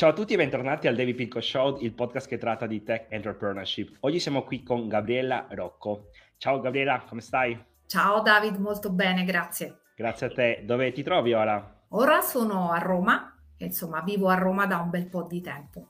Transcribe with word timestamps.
Ciao 0.00 0.08
a 0.08 0.14
tutti 0.14 0.32
e 0.32 0.38
bentornati 0.38 0.88
al 0.88 0.94
David 0.94 1.14
Pinco 1.14 1.42
Show, 1.42 1.76
il 1.82 1.92
podcast 1.92 2.26
che 2.26 2.38
tratta 2.38 2.66
di 2.66 2.82
tech 2.82 3.08
entrepreneurship. 3.10 3.98
Oggi 4.00 4.18
siamo 4.18 4.44
qui 4.44 4.62
con 4.62 4.88
Gabriella 4.88 5.46
Rocco. 5.50 6.08
Ciao 6.38 6.58
Gabriella, 6.58 7.04
come 7.06 7.20
stai? 7.20 7.62
Ciao 7.84 8.22
David, 8.22 8.56
molto 8.56 8.90
bene, 8.90 9.24
grazie. 9.24 9.80
Grazie 9.94 10.28
a 10.28 10.30
te. 10.30 10.62
Dove 10.64 10.90
ti 10.92 11.02
trovi 11.02 11.34
ora? 11.34 11.82
Ora 11.88 12.22
sono 12.22 12.70
a 12.70 12.78
Roma, 12.78 13.38
insomma 13.58 14.00
vivo 14.00 14.28
a 14.28 14.36
Roma 14.36 14.64
da 14.64 14.78
un 14.78 14.88
bel 14.88 15.06
po' 15.06 15.24
di 15.24 15.42
tempo. 15.42 15.86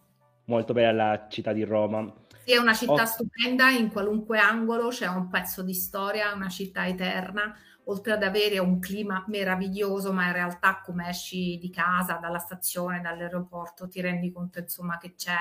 Molto 0.46 0.72
bella 0.72 1.12
la 1.12 1.26
città 1.28 1.52
di 1.52 1.62
Roma. 1.62 2.12
Sì, 2.44 2.54
è 2.54 2.56
una 2.56 2.74
città 2.74 3.02
oh. 3.02 3.06
stupenda, 3.06 3.70
in 3.70 3.92
qualunque 3.92 4.40
angolo 4.40 4.88
c'è 4.88 5.06
un 5.06 5.28
pezzo 5.28 5.62
di 5.62 5.72
storia, 5.72 6.32
una 6.34 6.48
città 6.48 6.88
eterna 6.88 7.54
oltre 7.84 8.12
ad 8.12 8.22
avere 8.22 8.58
un 8.58 8.78
clima 8.78 9.24
meraviglioso, 9.28 10.12
ma 10.12 10.26
in 10.26 10.32
realtà 10.32 10.80
come 10.84 11.08
esci 11.08 11.58
di 11.58 11.70
casa, 11.70 12.14
dalla 12.14 12.38
stazione, 12.38 13.00
dall'aeroporto, 13.00 13.88
ti 13.88 14.00
rendi 14.00 14.30
conto 14.30 14.58
insomma 14.58 14.98
che 14.98 15.14
c'è 15.14 15.36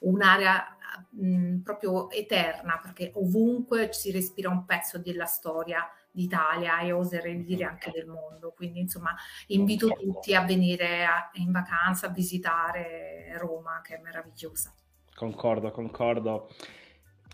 un'area 0.00 0.76
mh, 1.10 1.58
proprio 1.58 2.10
eterna, 2.10 2.78
perché 2.82 3.12
ovunque 3.14 3.92
si 3.92 4.10
respira 4.10 4.48
un 4.48 4.64
pezzo 4.64 4.98
della 4.98 5.26
storia 5.26 5.88
d'Italia 6.10 6.80
e 6.80 6.92
oserei 6.92 7.44
dire 7.44 7.64
anche 7.64 7.90
del 7.90 8.06
mondo. 8.06 8.52
Quindi 8.52 8.80
insomma 8.80 9.14
invito 9.48 9.88
tutti 9.88 10.34
a 10.34 10.44
venire 10.44 11.04
a, 11.04 11.30
in 11.34 11.50
vacanza 11.50 12.06
a 12.06 12.10
visitare 12.10 13.36
Roma, 13.38 13.80
che 13.82 13.96
è 13.96 14.00
meravigliosa. 14.00 14.74
Concordo, 15.14 15.70
concordo. 15.70 16.48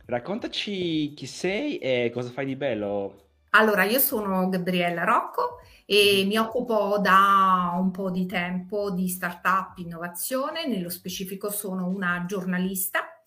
Raccontaci 0.06 1.12
chi 1.14 1.26
sei 1.26 1.78
e 1.78 2.10
cosa 2.12 2.30
fai 2.30 2.46
di 2.46 2.56
bello 2.56 3.27
allora, 3.50 3.84
io 3.84 3.98
sono 3.98 4.48
Gabriella 4.48 5.04
Rocco 5.04 5.60
e 5.84 6.24
mi 6.26 6.36
occupo 6.36 6.98
da 6.98 7.72
un 7.78 7.90
po' 7.90 8.10
di 8.10 8.26
tempo 8.26 8.90
di 8.90 9.08
startup 9.08 9.78
innovazione, 9.78 10.66
nello 10.66 10.90
specifico 10.90 11.50
sono 11.50 11.86
una 11.86 12.24
giornalista 12.26 13.17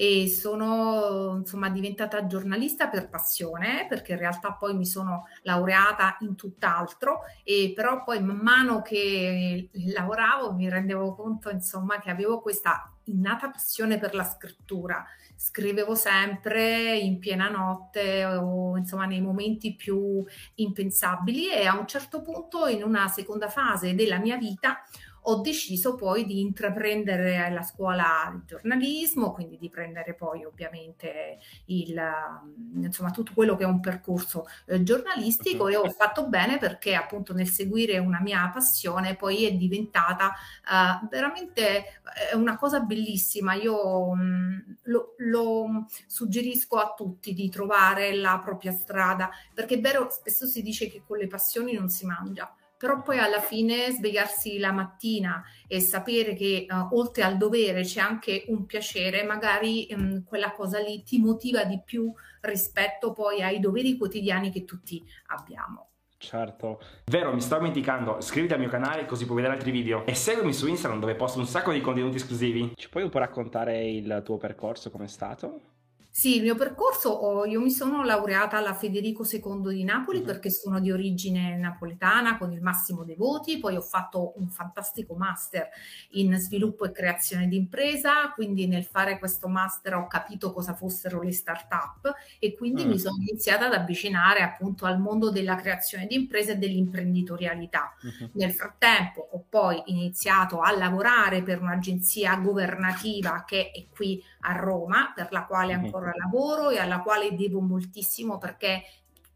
e 0.00 0.28
sono 0.28 1.38
insomma 1.38 1.68
diventata 1.70 2.28
giornalista 2.28 2.86
per 2.86 3.08
passione 3.08 3.84
perché 3.88 4.12
in 4.12 4.18
realtà 4.18 4.52
poi 4.52 4.76
mi 4.76 4.86
sono 4.86 5.26
laureata 5.42 6.18
in 6.20 6.36
tutt'altro 6.36 7.22
e 7.42 7.72
però 7.74 8.04
poi 8.04 8.22
man 8.22 8.36
mano 8.36 8.80
che 8.80 9.68
lavoravo 9.72 10.52
mi 10.52 10.68
rendevo 10.68 11.16
conto 11.16 11.50
insomma 11.50 11.98
che 11.98 12.10
avevo 12.10 12.40
questa 12.40 12.92
innata 13.08 13.50
passione 13.50 13.98
per 13.98 14.14
la 14.14 14.24
scrittura. 14.24 15.04
Scrivevo 15.34 15.94
sempre 15.94 16.96
in 16.96 17.18
piena 17.18 17.48
notte 17.48 18.24
o 18.24 18.76
insomma 18.76 19.06
nei 19.06 19.20
momenti 19.20 19.74
più 19.74 20.24
impensabili 20.56 21.50
e 21.50 21.66
a 21.66 21.78
un 21.78 21.86
certo 21.86 22.22
punto 22.22 22.66
in 22.66 22.82
una 22.82 23.08
seconda 23.08 23.48
fase 23.48 23.94
della 23.94 24.18
mia 24.18 24.36
vita 24.36 24.82
ho 25.30 25.40
deciso 25.40 25.94
poi 25.94 26.24
di 26.24 26.40
intraprendere 26.40 27.50
la 27.50 27.62
scuola 27.62 28.30
di 28.32 28.42
giornalismo, 28.46 29.32
quindi 29.32 29.58
di 29.58 29.68
prendere 29.68 30.14
poi 30.14 30.44
ovviamente 30.44 31.38
il, 31.66 32.00
mm, 32.74 32.84
insomma, 32.84 33.10
tutto 33.10 33.32
quello 33.34 33.54
che 33.54 33.64
è 33.64 33.66
un 33.66 33.80
percorso 33.80 34.46
eh, 34.66 34.82
giornalistico 34.82 35.68
e 35.68 35.76
ho 35.76 35.90
fatto 35.90 36.28
bene 36.28 36.56
perché 36.56 36.94
appunto 36.94 37.34
nel 37.34 37.48
seguire 37.48 37.98
una 37.98 38.20
mia 38.20 38.48
passione 38.48 39.16
poi 39.16 39.44
è 39.44 39.52
diventata 39.52 40.32
uh, 40.64 41.06
veramente 41.08 42.00
eh, 42.32 42.34
una 42.34 42.56
cosa 42.56 42.80
bellissima. 42.80 43.52
Io 43.52 44.14
mh, 44.14 44.22
mm, 44.22 44.58
lo, 44.84 45.14
lo 45.18 45.86
suggerisco 46.06 46.76
a 46.76 46.94
tutti 46.96 47.34
di 47.34 47.50
trovare 47.50 48.14
la 48.14 48.40
propria 48.42 48.72
strada 48.72 49.28
perché 49.52 49.74
è 49.74 49.80
vero, 49.80 50.08
spesso 50.10 50.46
si 50.46 50.62
dice 50.62 50.88
che 50.88 51.02
con 51.06 51.18
le 51.18 51.26
passioni 51.26 51.74
non 51.74 51.90
si 51.90 52.06
mangia 52.06 52.50
però 52.78 53.02
poi 53.02 53.18
alla 53.18 53.40
fine 53.40 53.90
svegliarsi 53.90 54.58
la 54.58 54.72
mattina 54.72 55.42
e 55.66 55.80
sapere 55.80 56.34
che 56.34 56.66
uh, 56.68 56.96
oltre 56.96 57.24
al 57.24 57.36
dovere 57.36 57.82
c'è 57.82 58.00
anche 58.00 58.44
un 58.48 58.64
piacere, 58.64 59.24
magari 59.24 59.88
um, 59.90 60.22
quella 60.24 60.52
cosa 60.52 60.78
lì 60.78 61.02
ti 61.02 61.18
motiva 61.18 61.64
di 61.64 61.82
più 61.84 62.10
rispetto 62.42 63.12
poi 63.12 63.42
ai 63.42 63.58
doveri 63.58 63.96
quotidiani 63.96 64.50
che 64.50 64.64
tutti 64.64 65.04
abbiamo. 65.26 65.88
Certo. 66.18 66.80
Vero, 67.06 67.32
mi 67.32 67.40
sto 67.40 67.56
dimenticando, 67.56 68.18
iscriviti 68.18 68.52
al 68.52 68.58
mio 68.58 68.68
canale 68.68 69.06
così 69.06 69.24
puoi 69.24 69.36
vedere 69.36 69.54
altri 69.54 69.70
video 69.70 70.04
e 70.04 70.14
seguimi 70.14 70.52
su 70.52 70.66
Instagram 70.66 71.00
dove 71.00 71.14
posto 71.14 71.38
un 71.38 71.46
sacco 71.46 71.72
di 71.72 71.80
contenuti 71.80 72.16
esclusivi. 72.16 72.72
Ci 72.74 72.88
puoi 72.88 73.04
un 73.04 73.08
po' 73.08 73.18
raccontare 73.18 73.88
il 73.88 74.22
tuo 74.24 74.36
percorso, 74.36 74.90
com'è 74.90 75.06
stato? 75.06 75.67
Sì, 76.18 76.34
il 76.34 76.42
mio 76.42 76.56
percorso, 76.56 77.10
oh, 77.10 77.44
io 77.44 77.60
mi 77.60 77.70
sono 77.70 78.02
laureata 78.02 78.56
alla 78.56 78.74
Federico 78.74 79.24
II 79.24 79.72
di 79.72 79.84
Napoli 79.84 80.18
uh-huh. 80.18 80.24
perché 80.24 80.50
sono 80.50 80.80
di 80.80 80.90
origine 80.90 81.56
napoletana 81.56 82.36
con 82.38 82.50
il 82.50 82.60
massimo 82.60 83.04
dei 83.04 83.14
voti, 83.14 83.60
poi 83.60 83.76
ho 83.76 83.80
fatto 83.80 84.32
un 84.34 84.48
fantastico 84.48 85.14
master 85.14 85.68
in 86.14 86.36
sviluppo 86.36 86.86
e 86.86 86.90
creazione 86.90 87.46
di 87.46 87.54
impresa, 87.54 88.32
quindi 88.34 88.66
nel 88.66 88.82
fare 88.82 89.20
questo 89.20 89.46
master 89.46 89.94
ho 89.94 90.08
capito 90.08 90.52
cosa 90.52 90.74
fossero 90.74 91.22
le 91.22 91.30
start-up 91.30 92.12
e 92.40 92.52
quindi 92.56 92.82
uh-huh. 92.82 92.88
mi 92.88 92.98
sono 92.98 93.18
iniziata 93.20 93.66
ad 93.66 93.74
avvicinare 93.74 94.40
appunto 94.40 94.86
al 94.86 94.98
mondo 94.98 95.30
della 95.30 95.54
creazione 95.54 96.08
di 96.08 96.16
imprese 96.16 96.54
e 96.54 96.56
dell'imprenditorialità. 96.56 97.94
Uh-huh. 98.02 98.30
Nel 98.32 98.50
frattempo 98.50 99.28
ho 99.34 99.44
poi 99.48 99.80
iniziato 99.84 100.62
a 100.62 100.76
lavorare 100.76 101.44
per 101.44 101.62
un'agenzia 101.62 102.34
governativa 102.38 103.44
che 103.46 103.70
è 103.70 103.86
qui 103.94 104.20
a 104.48 104.52
Roma, 104.52 105.12
per 105.14 105.28
la 105.30 105.44
quale 105.44 105.74
ancora 105.74 106.12
lavoro 106.16 106.70
e 106.70 106.78
alla 106.78 107.00
quale 107.00 107.34
devo 107.34 107.60
moltissimo 107.60 108.38
perché 108.38 108.82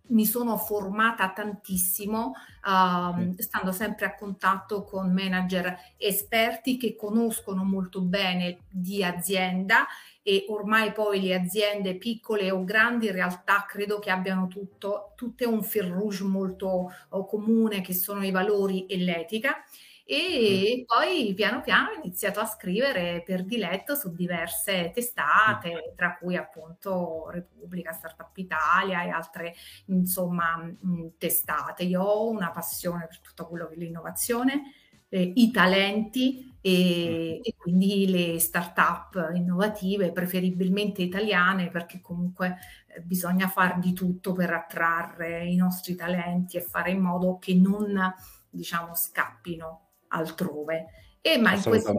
mi 0.09 0.27
sono 0.27 0.57
formata 0.57 1.31
tantissimo, 1.31 2.33
uh, 2.65 3.35
stando 3.39 3.73
sempre 3.73 4.07
a 4.07 4.15
contatto 4.15 4.85
con 4.85 5.13
manager 5.13 5.77
esperti 5.97 6.77
che 6.77 6.97
conoscono 6.97 7.63
molto 7.63 8.01
bene 8.01 8.61
di 8.69 9.05
azienda 9.05 9.87
e 10.23 10.47
ormai 10.49 10.93
poi 10.93 11.21
le 11.21 11.35
aziende 11.35 11.97
piccole 11.97 12.51
o 12.51 12.65
grandi 12.65 13.07
in 13.07 13.13
realtà 13.13 13.65
credo 13.67 13.99
che 13.99 14.11
abbiano 14.11 14.49
tutto, 14.49 15.13
tutte 15.15 15.47
un 15.47 15.63
fil 15.63 15.91
rouge 15.91 16.25
molto 16.25 16.91
uh, 17.11 17.27
comune 17.27 17.81
che 17.81 17.95
sono 17.95 18.25
i 18.25 18.31
valori 18.31 18.87
e 18.87 18.97
l'etica 18.99 19.63
e 20.05 20.85
poi 20.87 21.33
piano 21.35 21.61
piano 21.61 21.91
ho 21.91 22.03
iniziato 22.03 22.41
a 22.41 22.47
scrivere 22.47 23.23
per 23.25 23.45
diletto 23.45 23.95
su 23.95 24.13
diverse 24.13 24.91
testate, 24.93 25.95
tra 25.97 26.17
cui 26.17 26.37
appunto 26.37 27.31
Repubblica, 27.31 27.93
Startup 27.93 28.37
Italia 28.37 29.05
e 29.05 29.11
altre 29.11 29.55
insomma 29.87 30.57
mm, 30.57 31.09
testate. 31.19 31.85
Io 31.85 32.03
ho 32.03 32.29
una 32.29 32.51
passione 32.51 33.07
per 33.07 33.21
tutto 33.21 33.47
quello 33.47 33.69
che 33.69 33.75
è 33.75 33.79
l'innovazione, 33.79 34.73
eh, 35.09 35.33
i 35.35 35.51
talenti 35.51 36.57
e, 36.61 37.41
e, 37.43 37.55
quindi 37.57 38.09
le 38.09 38.39
start-up 38.41 39.31
innovative, 39.35 40.13
preferibilmente 40.13 41.03
italiane, 41.03 41.69
perché 41.71 42.01
comunque 42.01 42.57
eh, 42.87 43.01
bisogna 43.03 43.49
fare 43.49 43.79
di 43.79 43.93
tutto 43.93 44.33
per 44.33 44.53
attrarre 44.53 45.47
i 45.47 45.57
nostri 45.57 45.95
talenti 45.95 46.57
e 46.57 46.61
fare 46.61 46.91
in 46.91 47.01
modo 47.01 47.39
che 47.39 47.55
non 47.55 48.15
diciamo 48.49 48.95
scappino 48.95 49.92
altrove. 50.13 50.87
E 51.21 51.39
ma 51.39 51.55
in 51.55 51.63
questo 51.63 51.95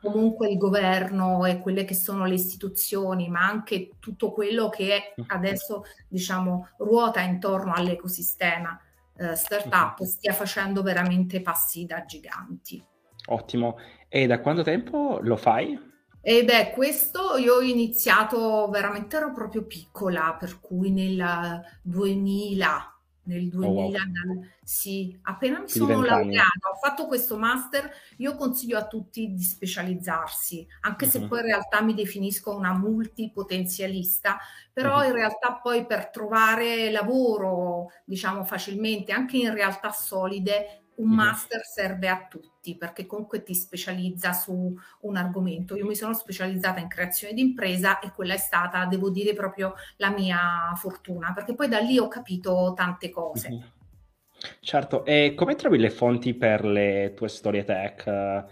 comunque 0.00 0.48
il 0.48 0.56
governo 0.56 1.44
e 1.44 1.58
quelle 1.58 1.84
che 1.84 1.94
sono 1.94 2.24
le 2.24 2.34
istituzioni, 2.34 3.28
ma 3.28 3.46
anche 3.46 3.90
tutto 3.98 4.32
quello 4.32 4.68
che 4.68 5.14
adesso 5.28 5.84
diciamo 6.08 6.68
ruota 6.78 7.20
intorno 7.20 7.72
all'ecosistema 7.74 8.80
eh, 9.16 9.34
startup 9.34 10.00
stia 10.04 10.32
facendo 10.32 10.82
veramente 10.82 11.42
passi 11.42 11.84
da 11.84 12.04
giganti. 12.04 12.82
Ottimo. 13.26 13.76
E 14.08 14.26
da 14.26 14.40
quanto 14.40 14.62
tempo 14.62 15.18
lo 15.20 15.36
fai? 15.36 15.88
E 16.22 16.44
beh, 16.44 16.72
questo 16.72 17.36
io 17.36 17.54
ho 17.54 17.60
iniziato 17.60 18.68
veramente 18.68 19.16
ero 19.16 19.32
proprio 19.32 19.64
piccola, 19.64 20.36
per 20.38 20.60
cui 20.60 20.90
nel 20.90 21.62
2000 21.82 22.94
nel 23.22 23.48
2000, 23.48 23.68
oh, 23.68 23.72
wow. 23.72 24.44
Sì, 24.70 25.18
appena 25.22 25.58
mi 25.58 25.68
sono 25.68 26.00
laureata, 26.00 26.68
ho 26.72 26.78
fatto 26.80 27.08
questo 27.08 27.36
master, 27.36 27.90
io 28.18 28.36
consiglio 28.36 28.78
a 28.78 28.86
tutti 28.86 29.32
di 29.32 29.42
specializzarsi, 29.42 30.64
anche 30.82 31.06
uh-huh. 31.06 31.10
se 31.10 31.26
poi 31.26 31.40
in 31.40 31.46
realtà 31.46 31.82
mi 31.82 31.92
definisco 31.92 32.54
una 32.54 32.72
multipotenzialista, 32.72 34.38
però 34.72 34.98
uh-huh. 34.98 35.08
in 35.08 35.12
realtà 35.12 35.58
poi 35.60 35.84
per 35.86 36.10
trovare 36.10 36.92
lavoro, 36.92 37.90
diciamo 38.04 38.44
facilmente, 38.44 39.10
anche 39.10 39.38
in 39.38 39.52
realtà 39.52 39.90
solide, 39.90 40.84
un 40.98 41.08
mhm. 41.08 41.16
master 41.16 41.64
serve 41.64 42.08
a 42.08 42.28
tutti 42.28 42.76
perché 42.76 43.06
comunque 43.06 43.42
ti 43.42 43.54
specializza 43.54 44.32
su 44.32 44.72
un 45.00 45.16
argomento. 45.16 45.74
Io 45.74 45.86
mi 45.86 45.96
sono 45.96 46.14
specializzata 46.14 46.78
in 46.78 46.86
creazione 46.86 47.34
di 47.34 47.40
impresa 47.40 47.98
e 47.98 48.12
quella 48.12 48.34
è 48.34 48.38
stata, 48.38 48.84
devo 48.84 49.10
dire, 49.10 49.32
proprio 49.32 49.74
la 49.96 50.10
mia 50.10 50.72
fortuna, 50.76 51.32
perché 51.32 51.54
poi 51.54 51.66
da 51.66 51.80
lì 51.80 51.98
ho 51.98 52.06
capito 52.06 52.72
tante 52.76 53.10
cose. 53.10 53.78
Certo, 54.60 55.04
e 55.04 55.34
come 55.36 55.54
trovi 55.54 55.78
le 55.78 55.90
fonti 55.90 56.34
per 56.34 56.64
le 56.64 57.12
tue 57.14 57.28
storie 57.28 57.64
tech? 57.64 58.48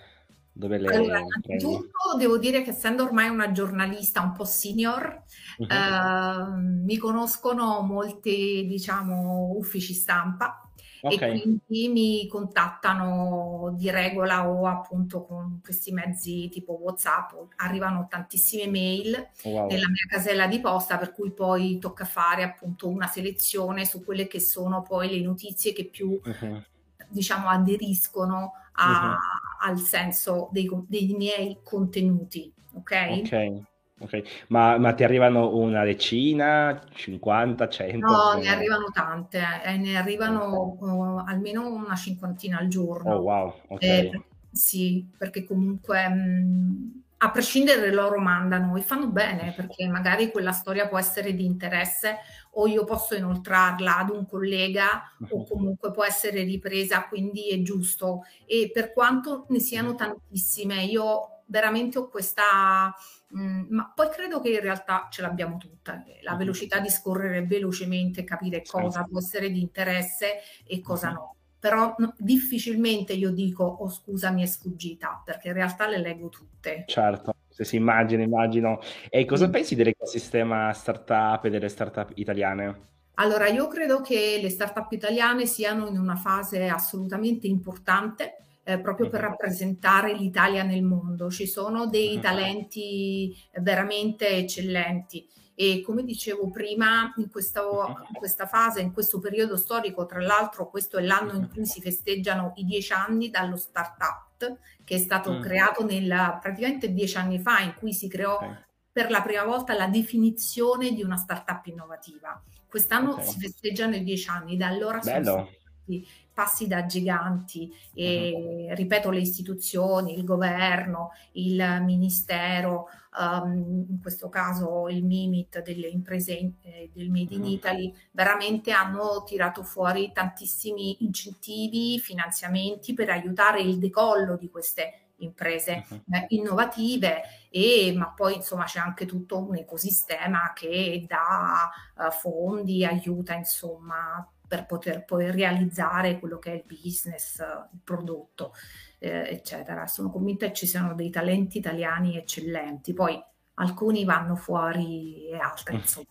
Dove 0.52 0.78
le 0.78 0.88
allora, 0.88 1.20
innanzitutto 1.20 2.16
devo 2.18 2.36
dire 2.36 2.62
che 2.62 2.70
essendo 2.70 3.04
ormai 3.04 3.28
una 3.28 3.52
giornalista 3.52 4.20
un 4.22 4.32
po' 4.32 4.44
senior, 4.44 5.22
uh-huh. 5.58 5.66
eh, 5.66 6.60
mi 6.60 6.96
conoscono 6.96 7.80
molti, 7.82 8.66
diciamo, 8.66 9.52
uffici 9.56 9.94
stampa 9.94 10.67
okay. 11.02 11.36
e 11.36 11.40
quindi 11.40 11.88
mi 11.88 12.26
contattano 12.28 13.74
di 13.76 13.90
regola 13.90 14.48
o 14.48 14.66
appunto 14.66 15.24
con 15.24 15.60
questi 15.62 15.92
mezzi 15.92 16.48
tipo 16.48 16.78
WhatsApp, 16.80 17.32
arrivano 17.56 18.06
tantissime 18.08 18.68
mail 18.68 19.28
wow. 19.44 19.68
nella 19.68 19.88
mia 19.88 20.06
casella 20.08 20.46
di 20.46 20.60
posta 20.60 20.98
per 20.98 21.12
cui 21.12 21.32
poi 21.32 21.78
tocca 21.78 22.04
fare 22.04 22.42
appunto 22.42 22.88
una 22.88 23.06
selezione 23.06 23.84
su 23.84 24.04
quelle 24.04 24.26
che 24.26 24.40
sono 24.40 24.82
poi 24.82 25.08
le 25.08 25.20
notizie 25.20 25.72
che 25.72 25.86
più 25.86 26.20
uh-huh. 26.22 26.62
diciamo 27.08 27.48
aderiscono 27.48 28.52
a, 28.72 29.10
uh-huh. 29.10 29.70
al 29.70 29.78
senso 29.78 30.48
dei, 30.52 30.68
dei 30.86 31.14
miei 31.14 31.58
contenuti, 31.62 32.52
ok? 32.74 33.22
Ok. 33.24 33.67
Okay. 34.00 34.22
Ma, 34.48 34.78
ma, 34.78 34.92
ti 34.94 35.02
arrivano 35.02 35.56
una 35.56 35.84
decina, 35.84 36.80
50, 36.92 37.68
100? 37.68 38.06
No, 38.06 38.32
ne 38.40 38.48
arrivano 38.48 38.90
tante, 38.92 39.42
eh, 39.64 39.76
ne 39.76 39.96
arrivano 39.96 40.76
uh, 40.78 41.24
almeno 41.26 41.66
una 41.68 41.96
cinquantina 41.96 42.58
al 42.58 42.68
giorno. 42.68 43.14
Oh 43.14 43.20
wow, 43.20 43.54
ok. 43.68 43.82
Eh, 43.82 44.22
sì, 44.52 45.04
perché 45.16 45.44
comunque 45.44 46.08
mh, 46.08 47.02
a 47.18 47.30
prescindere 47.32 47.92
loro 47.92 48.20
mandano 48.20 48.76
e 48.76 48.80
fanno 48.80 49.08
bene 49.08 49.52
perché 49.56 49.88
magari 49.88 50.30
quella 50.30 50.52
storia 50.52 50.86
può 50.86 50.98
essere 50.98 51.34
di 51.34 51.44
interesse 51.44 52.18
o 52.52 52.68
io 52.68 52.84
posso 52.84 53.16
inoltrarla 53.16 53.98
ad 53.98 54.10
un 54.10 54.26
collega 54.26 55.02
o 55.30 55.44
comunque 55.44 55.90
può 55.90 56.04
essere 56.04 56.44
ripresa, 56.44 57.08
quindi 57.08 57.50
è 57.50 57.60
giusto. 57.62 58.24
E 58.46 58.70
per 58.72 58.92
quanto 58.92 59.46
ne 59.48 59.58
siano 59.58 59.96
tantissime, 59.96 60.84
io 60.84 61.37
veramente 61.48 61.98
ho 61.98 62.08
questa 62.08 62.94
Mm, 63.36 63.66
ma 63.68 63.92
poi 63.94 64.08
credo 64.08 64.40
che 64.40 64.50
in 64.50 64.60
realtà 64.60 65.08
ce 65.10 65.20
l'abbiamo 65.20 65.58
tutta, 65.58 66.02
la 66.22 66.34
velocità 66.34 66.78
di 66.78 66.88
scorrere 66.88 67.44
velocemente, 67.44 68.24
capire 68.24 68.62
cosa 68.64 69.04
può 69.04 69.18
essere 69.18 69.50
di 69.50 69.60
interesse 69.60 70.38
e 70.66 70.80
cosa 70.80 71.10
no. 71.10 71.34
Però 71.58 71.94
no, 71.98 72.14
difficilmente 72.16 73.12
io 73.12 73.30
dico, 73.30 73.64
oh 73.64 73.90
scusa 73.90 74.30
mi 74.30 74.42
è 74.42 74.46
sfuggita, 74.46 75.22
perché 75.24 75.48
in 75.48 75.54
realtà 75.54 75.88
le 75.88 75.98
leggo 75.98 76.28
tutte. 76.28 76.84
Certo, 76.86 77.34
se 77.48 77.64
si 77.64 77.76
immagina, 77.76 78.22
immagino. 78.22 78.80
E 79.10 79.26
cosa 79.26 79.48
mm. 79.48 79.50
pensi 79.50 79.74
dell'ecosistema 79.74 80.72
startup 80.72 81.44
e 81.44 81.50
delle 81.50 81.68
startup 81.68 82.12
italiane? 82.14 82.86
Allora, 83.14 83.48
io 83.48 83.66
credo 83.66 84.00
che 84.00 84.38
le 84.40 84.48
startup 84.48 84.90
italiane 84.92 85.44
siano 85.44 85.86
in 85.88 85.98
una 85.98 86.14
fase 86.14 86.68
assolutamente 86.68 87.48
importante 87.48 88.44
eh, 88.68 88.78
proprio 88.78 89.08
per 89.08 89.20
rappresentare 89.20 90.12
l'Italia 90.12 90.62
nel 90.62 90.82
mondo. 90.82 91.30
Ci 91.30 91.46
sono 91.46 91.86
dei 91.86 92.20
talenti 92.20 93.34
veramente 93.62 94.28
eccellenti 94.28 95.26
e 95.54 95.80
come 95.80 96.04
dicevo 96.04 96.50
prima, 96.50 97.14
in 97.16 97.30
questa, 97.30 97.62
in 97.62 98.14
questa, 98.18 98.46
fase, 98.46 98.82
in 98.82 98.92
questo 98.92 99.20
periodo 99.20 99.56
storico, 99.56 100.04
tra 100.04 100.20
l'altro 100.20 100.68
questo 100.68 100.98
è 100.98 101.02
l'anno 101.02 101.32
in 101.32 101.48
cui 101.48 101.64
si 101.64 101.80
festeggiano 101.80 102.52
i 102.56 102.64
dieci 102.64 102.92
anni 102.92 103.30
dallo 103.30 103.56
Startup, 103.56 104.58
che 104.84 104.94
è 104.94 104.98
stato 104.98 105.32
mm. 105.32 105.40
creato 105.40 105.84
nel, 105.86 106.38
praticamente 106.38 106.92
dieci 106.92 107.16
anni 107.16 107.40
fa, 107.40 107.60
in 107.60 107.74
cui 107.74 107.94
si 107.94 108.06
creò 108.06 108.34
okay. 108.34 108.64
per 108.92 109.10
la 109.10 109.22
prima 109.22 109.44
volta 109.44 109.74
la 109.74 109.88
definizione 109.88 110.92
di 110.92 111.02
una 111.02 111.16
startup 111.16 111.64
innovativa. 111.66 112.40
Quest'anno 112.68 113.12
okay. 113.12 113.24
si 113.24 113.38
festeggiano 113.40 113.96
i 113.96 114.04
dieci 114.04 114.28
anni, 114.28 114.58
da 114.58 114.66
allora 114.66 114.98
Bello. 114.98 115.24
sono 115.24 115.48
stati 115.88 116.06
passi 116.32 116.68
da 116.68 116.86
giganti 116.86 117.72
e 117.92 118.68
uh-huh. 118.68 118.74
ripeto 118.74 119.10
le 119.10 119.18
istituzioni, 119.18 120.16
il 120.16 120.24
governo, 120.24 121.10
il 121.32 121.82
ministero, 121.84 122.86
um, 123.18 123.86
in 123.88 124.00
questo 124.00 124.28
caso 124.28 124.88
il 124.88 125.04
MIMIT 125.04 125.62
delle 125.62 125.88
imprese 125.88 126.52
eh, 126.62 126.90
del 126.92 127.10
Made 127.10 127.34
in 127.34 127.40
uh-huh. 127.40 127.48
Italy, 127.48 127.94
veramente 128.12 128.70
hanno 128.70 129.24
tirato 129.26 129.64
fuori 129.64 130.12
tantissimi 130.12 131.02
incentivi, 131.02 131.98
finanziamenti 131.98 132.94
per 132.94 133.10
aiutare 133.10 133.60
il 133.60 133.78
decollo 133.78 134.36
di 134.36 134.48
queste 134.48 134.92
imprese 135.20 135.84
uh-huh. 135.88 136.02
eh, 136.12 136.26
innovative 136.28 137.22
e 137.50 137.92
ma 137.96 138.12
poi 138.12 138.36
insomma 138.36 138.62
c'è 138.62 138.78
anche 138.78 139.06
tutto 139.06 139.38
un 139.38 139.56
ecosistema 139.56 140.52
che 140.54 141.04
dà 141.08 141.68
uh, 141.96 142.12
fondi, 142.12 142.84
aiuta 142.84 143.34
insomma 143.34 144.24
per 144.48 144.64
poter 144.64 145.04
poi 145.04 145.30
realizzare 145.30 146.18
quello 146.18 146.38
che 146.38 146.52
è 146.52 146.54
il 146.54 146.64
business, 146.66 147.38
il 147.38 147.80
prodotto, 147.84 148.54
eh, 148.98 149.28
eccetera. 149.30 149.86
Sono 149.86 150.10
convinta 150.10 150.46
che 150.46 150.54
ci 150.54 150.66
siano 150.66 150.94
dei 150.94 151.10
talenti 151.10 151.58
italiani 151.58 152.16
eccellenti, 152.16 152.94
poi 152.94 153.22
alcuni 153.54 154.04
vanno 154.04 154.34
fuori 154.34 155.28
e 155.28 155.36
altri 155.36 155.76
mm. 155.76 155.78
insomma. 155.78 156.06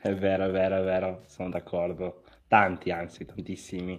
È 0.00 0.14
vero, 0.14 0.46
è 0.46 0.50
vero, 0.50 0.80
è 0.80 0.84
vero, 0.84 1.22
sono 1.28 1.48
d'accordo. 1.48 2.22
Tanti, 2.48 2.90
anzi, 2.90 3.24
tantissimi 3.24 3.98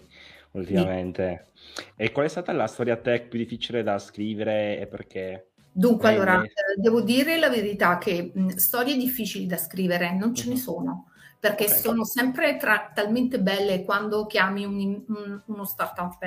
ultimamente. 0.52 1.48
Sì. 1.54 1.84
E 1.96 2.12
qual 2.12 2.26
è 2.26 2.30
stata 2.30 2.52
la 2.52 2.68
storia 2.68 2.98
tech 2.98 3.28
più 3.28 3.40
difficile 3.40 3.84
da 3.84 3.98
scrivere 4.00 4.80
e 4.80 4.88
perché? 4.88 5.52
Dunque, 5.72 6.10
allora, 6.10 6.42
eh, 6.42 6.52
devo 6.78 7.02
dire 7.02 7.38
la 7.38 7.50
verità 7.50 7.98
che 7.98 8.32
mh, 8.34 8.56
storie 8.56 8.98
difficili 8.98 9.46
da 9.46 9.58
scrivere 9.58 10.14
non 10.14 10.34
ce 10.34 10.48
ne 10.48 10.56
mhm. 10.56 10.60
sono 10.60 11.12
perché 11.40 11.66
okay. 11.66 11.78
sono 11.78 12.04
sempre 12.04 12.58
tra, 12.58 12.92
talmente 12.94 13.40
belle 13.40 13.84
quando 13.84 14.26
chiami 14.26 14.66
un, 14.66 15.04
un, 15.08 15.42
uno 15.46 15.66
startup, 15.66 16.18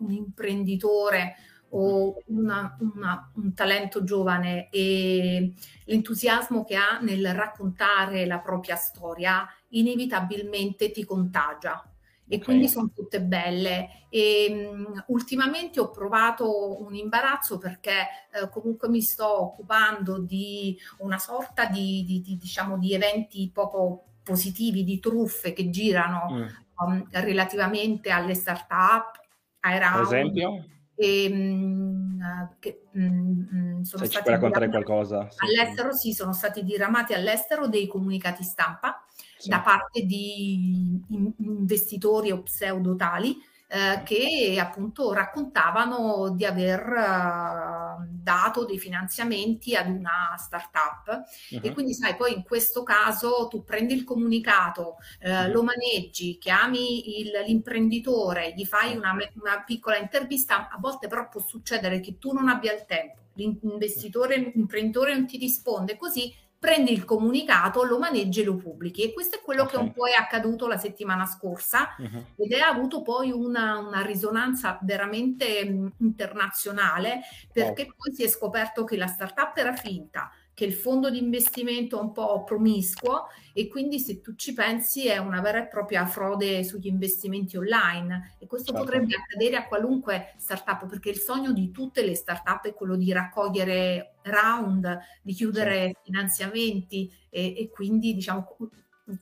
un 0.00 0.12
imprenditore 0.12 1.36
o 1.70 2.22
una, 2.26 2.76
una, 2.80 3.30
un 3.34 3.54
talento 3.54 4.02
giovane 4.02 4.68
e 4.70 5.52
l'entusiasmo 5.84 6.64
che 6.64 6.76
ha 6.76 6.98
nel 7.00 7.32
raccontare 7.34 8.26
la 8.26 8.38
propria 8.38 8.76
storia 8.76 9.46
inevitabilmente 9.68 10.90
ti 10.90 11.04
contagia 11.04 11.84
e 12.32 12.36
okay. 12.36 12.40
quindi 12.46 12.68
sono 12.68 12.90
tutte 12.94 13.20
belle. 13.20 14.04
E, 14.08 14.68
um, 14.72 15.04
ultimamente 15.08 15.80
ho 15.80 15.90
provato 15.90 16.80
un 16.80 16.94
imbarazzo 16.94 17.58
perché 17.58 18.06
uh, 18.40 18.48
comunque 18.50 18.88
mi 18.88 19.02
sto 19.02 19.42
occupando 19.42 20.20
di 20.20 20.78
una 20.98 21.18
sorta 21.18 21.66
di, 21.66 22.04
di, 22.04 22.20
di, 22.20 22.36
diciamo, 22.36 22.78
di 22.78 22.94
eventi 22.94 23.50
poco 23.52 24.04
positivi 24.30 24.84
di 24.84 24.98
truffe 24.98 25.52
che 25.52 25.70
girano 25.70 26.26
mm. 26.30 26.46
um, 26.86 27.06
relativamente 27.10 28.10
alle 28.10 28.34
start-up, 28.34 29.20
ai 29.60 29.78
round. 29.78 30.08
Per 30.08 30.18
esempio? 30.18 30.64
E, 30.94 31.28
um, 31.30 32.56
che, 32.58 32.82
um, 32.92 33.82
sono 33.82 34.04
Se 34.04 34.10
ci 34.10 34.20
puoi 34.22 34.34
raccontare 34.34 34.68
qualcosa. 34.68 35.28
All'estero 35.38 35.92
sì, 35.92 36.12
sono 36.12 36.32
stati 36.32 36.62
diramati 36.62 37.14
all'estero 37.14 37.68
dei 37.68 37.86
comunicati 37.86 38.42
stampa 38.42 39.04
sì. 39.36 39.48
da 39.48 39.60
parte 39.60 40.04
di 40.04 41.00
investitori 41.38 42.30
o 42.30 42.42
pseudotali 42.42 43.36
eh, 43.72 44.02
che 44.02 44.58
appunto 44.58 45.12
raccontavano 45.12 46.34
di 46.34 46.44
aver 46.44 46.88
uh, 46.88 48.04
dato 48.10 48.64
dei 48.64 48.80
finanziamenti 48.80 49.76
ad 49.76 49.88
una 49.88 50.34
startup 50.36 51.24
uh-huh. 51.50 51.60
e 51.62 51.72
quindi 51.72 51.94
sai 51.94 52.16
poi 52.16 52.34
in 52.34 52.42
questo 52.42 52.82
caso 52.82 53.46
tu 53.48 53.62
prendi 53.62 53.94
il 53.94 54.02
comunicato, 54.02 54.96
eh, 55.20 55.44
uh-huh. 55.44 55.52
lo 55.52 55.62
maneggi, 55.62 56.36
chiami 56.38 57.20
il, 57.20 57.30
l'imprenditore, 57.46 58.54
gli 58.56 58.64
fai 58.64 58.96
una, 58.96 59.12
una 59.12 59.62
piccola 59.64 59.98
intervista, 59.98 60.68
a 60.68 60.78
volte 60.80 61.06
però 61.06 61.28
può 61.28 61.40
succedere 61.40 62.00
che 62.00 62.18
tu 62.18 62.32
non 62.32 62.48
abbia 62.48 62.72
il 62.72 62.84
tempo 62.86 63.18
l'investitore, 63.34 64.52
l'imprenditore 64.52 65.14
non 65.14 65.26
ti 65.26 65.38
risponde, 65.38 65.96
così 65.96 66.34
prendi 66.60 66.92
il 66.92 67.06
comunicato, 67.06 67.84
lo 67.84 67.98
maneggi 67.98 68.42
e 68.42 68.44
lo 68.44 68.54
pubblichi. 68.54 69.02
E 69.02 69.12
questo 69.14 69.36
è 69.36 69.40
quello 69.40 69.62
okay. 69.62 69.74
che 69.74 69.80
un 69.80 69.92
po' 69.92 70.06
è 70.06 70.12
accaduto 70.12 70.68
la 70.68 70.76
settimana 70.76 71.24
scorsa 71.24 71.96
uh-huh. 71.96 72.26
ed 72.36 72.52
è 72.52 72.60
avuto 72.60 73.00
poi 73.00 73.30
una, 73.32 73.78
una 73.78 74.02
risonanza 74.02 74.78
veramente 74.82 75.64
mh, 75.64 75.92
internazionale 75.96 77.20
perché 77.50 77.84
wow. 77.84 77.94
poi 77.96 78.14
si 78.14 78.24
è 78.24 78.28
scoperto 78.28 78.84
che 78.84 78.98
la 78.98 79.06
startup 79.06 79.56
era 79.56 79.74
finta, 79.74 80.30
che 80.54 80.64
il 80.64 80.72
fondo 80.72 81.10
di 81.10 81.18
investimento 81.18 81.98
è 81.98 82.02
un 82.02 82.12
po' 82.12 82.44
promiscuo 82.44 83.26
e 83.52 83.68
quindi 83.68 83.98
se 83.98 84.20
tu 84.20 84.34
ci 84.34 84.52
pensi 84.52 85.06
è 85.06 85.18
una 85.18 85.40
vera 85.40 85.62
e 85.62 85.68
propria 85.68 86.04
frode 86.06 86.64
sugli 86.64 86.86
investimenti 86.86 87.56
online 87.56 88.36
e 88.38 88.46
questo 88.46 88.72
certo. 88.72 88.84
potrebbe 88.84 89.14
accadere 89.14 89.56
a 89.56 89.66
qualunque 89.66 90.34
startup 90.36 90.86
perché 90.86 91.10
il 91.10 91.18
sogno 91.18 91.52
di 91.52 91.70
tutte 91.70 92.04
le 92.04 92.14
startup 92.14 92.66
è 92.66 92.74
quello 92.74 92.96
di 92.96 93.10
raccogliere 93.12 94.16
round, 94.22 94.98
di 95.22 95.32
chiudere 95.32 95.74
certo. 95.74 96.00
finanziamenti 96.04 97.10
e, 97.30 97.54
e, 97.56 97.70
quindi 97.70 98.12
diciamo 98.12 98.56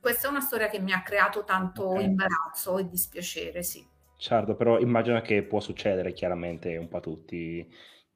questa 0.00 0.26
è 0.26 0.30
una 0.30 0.40
storia 0.40 0.68
che 0.68 0.80
mi 0.80 0.92
ha 0.92 1.02
creato 1.02 1.44
tanto 1.44 1.90
okay. 1.90 2.04
imbarazzo 2.04 2.78
e 2.78 2.88
dispiacere, 2.88 3.62
sì. 3.62 3.87
Certo, 4.16 4.54
però 4.56 4.78
immagino 4.80 5.20
che 5.23 5.44
può 5.44 5.61
succedere 5.61 6.12
chiaramente 6.12 6.76
un 6.76 6.88
po' 6.88 6.97
a 6.97 7.00
tutti 7.00 7.66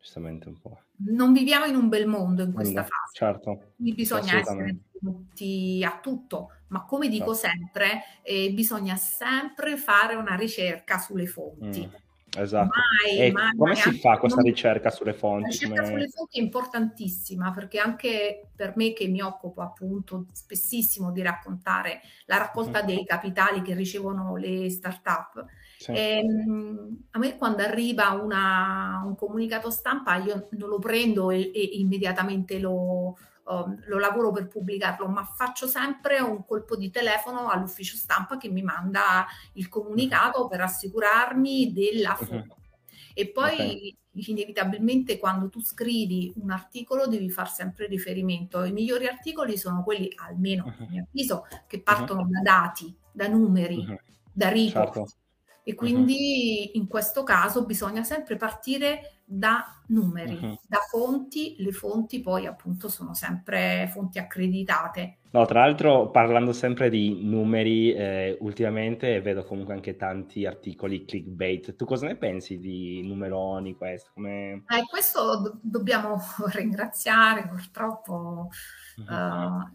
giustamente 0.03 0.49
un 0.49 0.59
po'. 0.59 0.81
Non 0.97 1.33
viviamo 1.33 1.65
in 1.65 1.77
un 1.77 1.89
bel 1.89 2.09
mondo 2.09 2.43
in 2.43 2.53
questa 2.53 2.83
fase. 2.83 3.13
Certo. 3.13 3.73
Quindi 3.77 3.95
bisogna 3.95 4.41
essere 4.41 4.77
pronti 4.99 5.83
a 5.85 6.01
tutto, 6.03 6.51
ma 6.69 6.85
come 6.85 7.09
dico 7.09 7.35
certo. 7.37 7.57
sempre, 7.57 8.03
eh, 8.23 8.51
bisogna 8.53 8.97
sempre 8.97 9.77
fare 9.77 10.17
una 10.17 10.35
ricerca 10.35 10.99
sulle 10.99 11.27
fonti. 11.27 11.87
Mm. 11.87 12.01
Esatto. 12.35 12.71
Mai, 13.05 13.31
mai, 13.31 13.55
come 13.55 13.73
mai, 13.73 13.81
si 13.81 13.93
fa 13.99 14.17
questa 14.17 14.41
non... 14.41 14.51
ricerca 14.51 14.91
sulle 14.91 15.13
fonti? 15.13 15.43
La 15.43 15.51
ricerca 15.51 15.85
sulle 15.85 16.09
fonti 16.09 16.39
è 16.39 16.43
importantissima 16.43 17.51
perché 17.53 17.79
anche 17.79 18.49
per 18.57 18.73
me 18.75 18.95
che 18.95 19.07
mi 19.07 19.21
occupo 19.21 19.61
appunto 19.61 20.27
spessissimo 20.33 21.13
di 21.13 21.21
raccontare 21.21 22.01
la 22.25 22.39
raccolta 22.39 22.83
mm. 22.83 22.87
dei 22.87 23.05
capitali 23.05 23.61
che 23.61 23.75
ricevono 23.75 24.37
le 24.37 24.71
start-up, 24.71 25.45
Sì. 25.83 25.91
E, 25.91 26.19
ehm, 26.19 26.99
a 27.11 27.19
me 27.19 27.37
quando 27.37 27.62
arriva 27.62 28.11
una, 28.11 29.03
un 29.05 29.17
comunicato 29.17 29.69
stampa 29.71 30.15
io 30.17 30.47
non 30.53 30.69
lo 30.69 30.79
prendo 30.79 31.31
e, 31.31 31.51
e 31.53 31.71
immediatamente 31.73 32.61
lo, 32.61 33.17
um, 33.47 33.83
lo 33.87 33.99
lavoro 33.99 34.31
per 34.31 34.47
pubblicarlo, 34.47 35.09
ma 35.09 35.25
faccio 35.25 35.67
sempre 35.67 36.21
un 36.21 36.45
colpo 36.45 36.77
di 36.77 36.91
telefono 36.91 37.49
all'ufficio 37.49 37.97
stampa 37.97 38.37
che 38.37 38.49
mi 38.49 38.62
manda 38.62 39.27
il 39.55 39.69
comunicato 39.69 40.47
per 40.47 40.61
assicurarmi 40.61 41.73
della 41.73 42.15
foto. 42.15 42.35
Uh-huh. 42.35 42.87
E 43.15 43.29
poi 43.29 43.55
okay. 43.55 43.97
inevitabilmente 44.12 45.19
quando 45.19 45.49
tu 45.49 45.61
scrivi 45.61 46.33
un 46.37 46.51
articolo 46.51 47.09
devi 47.09 47.29
fare 47.29 47.49
sempre 47.49 47.87
riferimento. 47.87 48.62
I 48.62 48.73
migliori 48.73 49.09
articoli 49.09 49.59
sono 49.59 49.83
quelli, 49.83 50.11
almeno 50.15 50.65
uh-huh. 50.65 50.85
a 50.85 50.89
mio 50.89 51.07
avviso, 51.09 51.47
che 51.67 51.83
partono 51.83 52.23
uh-huh. 52.23 52.31
da 52.31 52.41
dati, 52.41 52.97
da 53.11 53.27
numeri, 53.27 53.85
da 54.33 54.49
report. 54.49 54.95
Certo. 54.95 55.07
E 55.64 55.75
quindi 55.75 56.71
uh-huh. 56.73 56.81
in 56.81 56.88
questo 56.88 57.23
caso 57.23 57.64
bisogna 57.64 58.02
sempre 58.02 58.37
partire 58.37 59.19
da 59.25 59.81
numeri, 59.88 60.38
uh-huh. 60.40 60.59
da 60.66 60.78
fonti, 60.90 61.54
le 61.59 61.73
fonti 61.73 62.21
poi 62.21 62.47
appunto 62.47 62.88
sono 62.88 63.14
sempre 63.14 63.88
fonti 63.92 64.19
accreditate. 64.19 65.19
No, 65.31 65.47
tra 65.47 65.61
l'altro 65.61 66.11
parlando 66.11 66.52
sempre 66.52 66.90
di 66.90 67.25
numeri, 67.25 67.95
eh, 67.95 68.37
ultimamente 68.40 69.21
vedo 69.23 69.45
comunque 69.45 69.73
anche 69.73 69.97
tanti 69.97 70.45
articoli 70.45 71.04
clickbait. 71.07 71.75
Tu 71.76 71.85
cosa 71.87 72.07
ne 72.07 72.16
pensi 72.16 72.59
di 72.59 73.00
numeroni 73.07 73.75
questo? 73.75 74.11
Come... 74.12 74.64
Eh, 74.66 74.85
questo 74.90 75.40
do- 75.40 75.59
dobbiamo 75.62 76.19
ringraziare 76.52 77.47
purtroppo 77.49 78.50
uh-huh. 78.97 79.14
uh, 79.14 79.69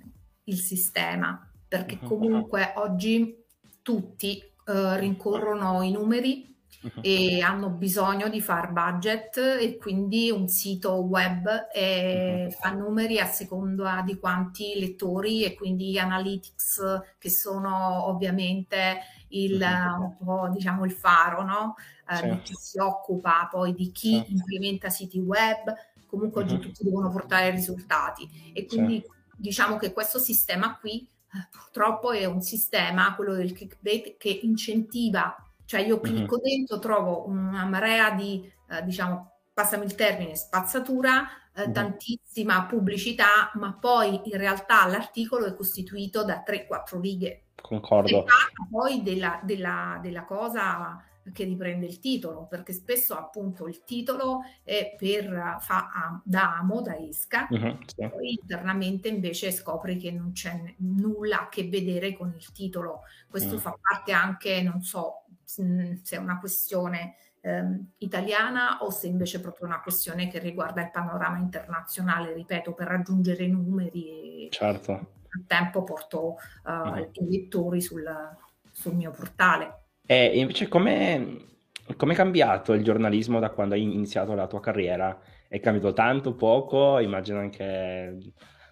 il 0.44 0.58
sistema, 0.58 1.50
perché 1.68 1.98
comunque 1.98 2.74
oggi 2.76 3.44
tutti 3.82 4.44
uh, 4.68 4.96
rincorrono 4.96 5.82
i 5.82 5.92
numeri 5.92 6.56
e 7.02 7.42
hanno 7.42 7.70
bisogno 7.70 8.30
di 8.30 8.42
far 8.42 8.72
budget 8.72 9.38
e 9.38 9.78
quindi 9.78 10.30
un 10.30 10.48
sito 10.48 10.94
web 10.96 11.68
e 11.74 12.56
fa 12.60 12.72
numeri 12.72 13.20
a 13.20 13.26
seconda 13.26 14.04
di 14.06 14.20
quanti 14.20 14.80
lettori 14.80 15.44
e 15.44 15.56
quindi 15.56 15.98
analytics 15.98 17.02
che 17.18 17.30
sono 17.30 18.08
ovviamente 18.08 19.00
il, 19.30 19.60
po' 20.24 20.50
diciamo 20.54 20.86
il 20.86 20.92
faro 20.92 21.44
no? 21.44 21.76
eh, 22.10 22.30
di 22.30 22.42
chi 22.44 22.54
si 22.54 22.80
occupa 22.80 23.48
poi 23.52 23.74
di 23.74 23.92
chi 23.92 24.14
certo. 24.14 24.32
implementa 24.32 24.90
siti 24.90 25.20
web 25.20 25.74
comunque 26.08 26.42
oggi 26.42 26.58
tutti 26.58 26.84
devono 26.84 27.12
portare 27.12 27.52
risultati. 27.52 28.52
E 28.54 28.66
quindi 28.66 29.04
diciamo 29.36 29.78
che 29.78 29.94
questo 29.94 30.18
sistema 30.18 30.78
qui 30.78 31.00
eh, 31.00 31.17
purtroppo 31.52 32.12
è 32.12 32.26
un 32.26 32.42
sistema, 32.42 33.16
quello 33.16 33.34
del 33.36 33.54
clickbait, 33.54 34.18
che 34.18 34.40
incentiva 34.44 35.36
cioè 35.68 35.82
io 35.82 36.00
clicco 36.00 36.36
uh-huh. 36.36 36.42
dentro, 36.42 36.80
trovo 36.80 37.28
una 37.28 37.66
marea 37.66 38.12
di, 38.12 38.50
eh, 38.70 38.84
diciamo, 38.86 39.40
passami 39.54 39.84
il 39.84 39.96
termine, 39.96 40.34
spazzatura, 40.34 41.28
eh, 41.54 41.64
uh-huh. 41.64 41.72
tantissima 41.74 42.66
pubblicità, 42.66 43.52
ma 43.56 43.74
poi 43.74 44.22
in 44.30 44.38
realtà 44.38 44.86
l'articolo 44.88 45.46
è 45.46 45.54
costituito 45.54 46.24
da 46.24 46.42
3-4 46.48 47.02
righe. 47.02 47.44
Concordo. 47.62 48.26
E 48.26 48.26
poi 48.72 49.04
della, 49.04 49.42
della, 49.44 50.00
della 50.02 50.24
cosa 50.24 51.04
che 51.34 51.44
riprende 51.44 51.86
il 51.86 52.00
titolo, 52.00 52.46
perché 52.46 52.74
spesso 52.74 53.16
appunto 53.16 53.68
il 53.68 53.84
titolo 53.84 54.42
è 54.64 54.96
per 54.98 55.58
fa 55.60 56.22
da 56.24 56.58
amo, 56.58 56.82
da 56.82 56.98
esca, 56.98 57.48
uh-huh, 57.50 57.78
sì. 57.86 58.08
poi 58.10 58.32
internamente 58.32 59.08
invece 59.08 59.52
scopri 59.52 59.98
che 59.98 60.12
non 60.12 60.32
c'è 60.32 60.76
nulla 60.78 61.42
a 61.42 61.50
che 61.50 61.68
vedere 61.68 62.14
con 62.14 62.34
il 62.36 62.52
titolo. 62.52 63.02
Questo 63.30 63.56
uh-huh. 63.56 63.60
fa 63.60 63.78
parte 63.80 64.12
anche, 64.12 64.62
non 64.62 64.82
so, 64.82 65.24
se 65.44 66.02
è 66.10 66.18
una 66.18 66.40
questione 66.40 67.16
ehm, 67.42 67.92
italiana 68.00 68.84
o 68.84 68.90
se 68.90 69.08
invece 69.08 69.38
è 69.38 69.42
proprio 69.42 69.68
una 69.68 69.82
questione 69.82 70.28
che 70.28 70.40
riguarda 70.40 70.82
il 70.82 70.92
panorama 70.92 71.38
internazionale, 71.38 72.34
ripeto, 72.34 72.74
per 72.74 72.88
raggiungere 72.88 73.44
i 73.44 73.50
numeri 73.50 74.46
e 74.46 74.50
certo. 74.52 74.92
nel 74.92 75.46
tempo 75.46 75.84
porto 75.84 76.38
uh, 76.64 76.72
uh-huh. 76.72 77.10
i 77.12 77.30
lettori 77.30 77.82
sul, 77.82 78.06
sul 78.72 78.96
mio 78.96 79.12
portale. 79.12 79.84
E 80.10 80.40
invece 80.40 80.70
come 80.70 81.46
è 81.86 82.14
cambiato 82.14 82.74
il 82.74 82.84
giornalismo 82.84 83.40
da 83.40 83.52
quando 83.52 83.76
hai 83.76 83.84
iniziato 83.84 84.34
la 84.34 84.48
tua 84.48 84.62
carriera? 84.62 85.20
È 85.48 85.60
cambiato 85.60 85.94
tanto, 85.94 86.34
poco? 86.34 86.98
Immagino 87.00 87.40
anche 87.40 88.18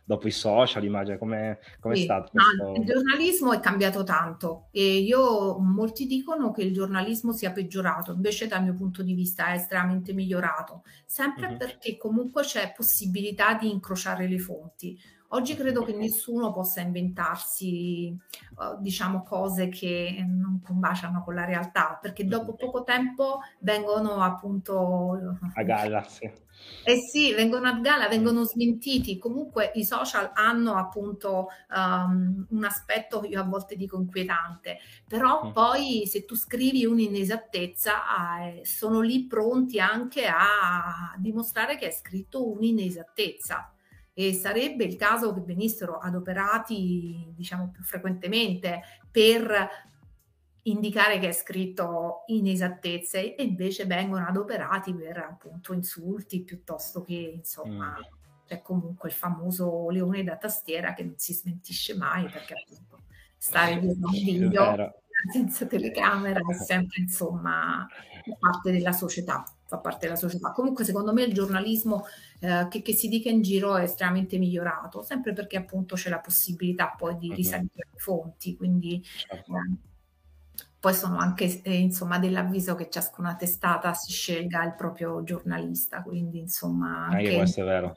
dopo 0.07 0.27
i 0.27 0.31
social, 0.31 0.83
immagino 0.83 1.17
come 1.17 1.59
è 1.59 1.95
sì, 1.95 2.03
stato 2.03 2.31
questo... 2.31 2.73
Il 2.75 2.85
giornalismo 2.85 3.51
è 3.53 3.59
cambiato 3.59 4.03
tanto 4.03 4.67
e 4.71 4.99
io, 4.99 5.57
molti 5.57 6.05
dicono 6.05 6.51
che 6.51 6.61
il 6.61 6.73
giornalismo 6.73 7.33
sia 7.33 7.51
peggiorato, 7.51 8.13
invece 8.13 8.47
dal 8.47 8.63
mio 8.63 8.75
punto 8.75 9.03
di 9.03 9.13
vista 9.13 9.47
è 9.47 9.55
estremamente 9.55 10.13
migliorato, 10.13 10.83
sempre 11.05 11.47
uh-huh. 11.47 11.57
perché 11.57 11.97
comunque 11.97 12.43
c'è 12.43 12.71
possibilità 12.75 13.55
di 13.55 13.69
incrociare 13.69 14.27
le 14.27 14.39
fonti. 14.39 14.97
Oggi 15.29 15.55
credo 15.55 15.83
che 15.83 15.93
nessuno 15.93 16.51
possa 16.51 16.81
inventarsi, 16.81 18.15
uh, 18.57 18.79
diciamo, 18.79 19.23
cose 19.23 19.69
che 19.69 20.23
non 20.25 20.61
combaciano 20.63 21.23
con 21.23 21.33
la 21.33 21.45
realtà, 21.45 21.97
perché 21.99 22.25
dopo 22.25 22.53
poco 22.53 22.83
tempo 22.83 23.39
vengono 23.59 24.21
appunto... 24.21 25.37
A 25.55 25.63
galla, 25.63 26.03
sì. 26.03 26.31
Eh 26.83 26.97
sì, 26.97 27.33
vengono 27.33 27.67
a 27.67 27.79
galla, 27.79 28.07
vengono 28.07 28.43
smentiti. 28.43 29.17
Comunque 29.17 29.71
i 29.75 29.83
social 29.83 30.31
hanno 30.33 30.75
appunto 30.75 31.47
um, 31.69 32.45
un 32.49 32.63
aspetto, 32.63 33.25
io 33.25 33.41
a 33.41 33.45
volte 33.45 33.75
dico 33.75 33.97
inquietante, 33.97 34.77
però 35.07 35.47
mm. 35.47 35.51
poi 35.51 36.03
se 36.05 36.23
tu 36.23 36.35
scrivi 36.35 36.85
un'inesattezza, 36.85 37.93
eh, 38.43 38.61
sono 38.63 39.01
lì 39.01 39.25
pronti 39.25 39.79
anche 39.79 40.27
a 40.27 41.13
dimostrare 41.17 41.77
che 41.77 41.87
è 41.87 41.91
scritto 41.91 42.47
un'inesattezza 42.49 43.71
e 44.17 44.33
sarebbe 44.33 44.85
il 44.85 44.95
caso 44.95 45.33
che 45.33 45.41
venissero 45.41 45.97
adoperati 45.97 47.33
diciamo 47.35 47.69
più 47.69 47.83
frequentemente 47.83 48.81
per 49.11 49.69
indicare 50.63 51.19
che 51.19 51.27
è 51.27 51.31
scritto 51.33 52.23
inesattezze 52.27 53.35
e 53.35 53.43
invece 53.43 53.85
vengono 53.85 54.25
adoperati 54.25 54.93
per 54.93 55.17
appunto 55.17 55.73
insulti 55.73 56.43
piuttosto 56.43 57.01
che 57.03 57.33
insomma 57.35 57.91
mm. 57.91 58.45
c'è 58.47 58.61
comunque 58.61 59.09
il 59.09 59.15
famoso 59.15 59.89
leone 59.89 60.23
da 60.23 60.37
tastiera 60.37 60.93
che 60.93 61.03
non 61.03 61.15
si 61.17 61.33
smentisce 61.33 61.97
mai 61.97 62.23
perché 62.23 62.53
appunto 62.53 63.03
stare 63.35 63.77
dietro 63.81 64.07
un 64.07 64.13
video 64.13 64.93
senza 65.33 65.65
telecamera 65.65 66.39
è 66.39 66.53
sempre 66.53 67.01
insomma 67.01 67.85
parte 68.39 68.71
della 68.71 68.93
società 68.93 69.43
fa 69.67 69.79
parte 69.79 70.05
della 70.05 70.17
società 70.17 70.51
comunque 70.51 70.83
secondo 70.83 71.11
me 71.11 71.23
il 71.23 71.33
giornalismo 71.33 72.05
eh, 72.39 72.67
che, 72.69 72.81
che, 72.81 72.93
si 72.93 73.07
dica 73.07 73.29
in 73.29 73.41
giro 73.41 73.75
è 73.75 73.83
estremamente 73.83 74.37
migliorato 74.37 75.01
sempre 75.01 75.33
perché 75.33 75.57
appunto 75.57 75.95
c'è 75.95 76.09
la 76.09 76.19
possibilità 76.19 76.93
poi 76.95 77.17
di 77.17 77.33
risalire 77.33 77.87
le 77.91 77.97
fonti 77.97 78.55
quindi 78.55 79.03
certo. 79.03 79.53
eh, 79.53 79.93
poi 80.85 80.93
sono 80.93 81.17
anche 81.17 81.63
eh, 81.63 81.79
insomma 81.79 82.19
dell'avviso 82.19 82.75
che 82.75 82.91
ciascuna 82.91 83.35
testata 83.35 83.95
si 83.95 84.11
scelga 84.11 84.63
il 84.65 84.75
proprio 84.75 85.23
giornalista, 85.23 86.03
quindi 86.03 86.37
insomma... 86.37 87.05
Anche, 87.05 87.15
anche 87.15 87.35
questo 87.37 87.61
è 87.61 87.63
vero. 87.63 87.95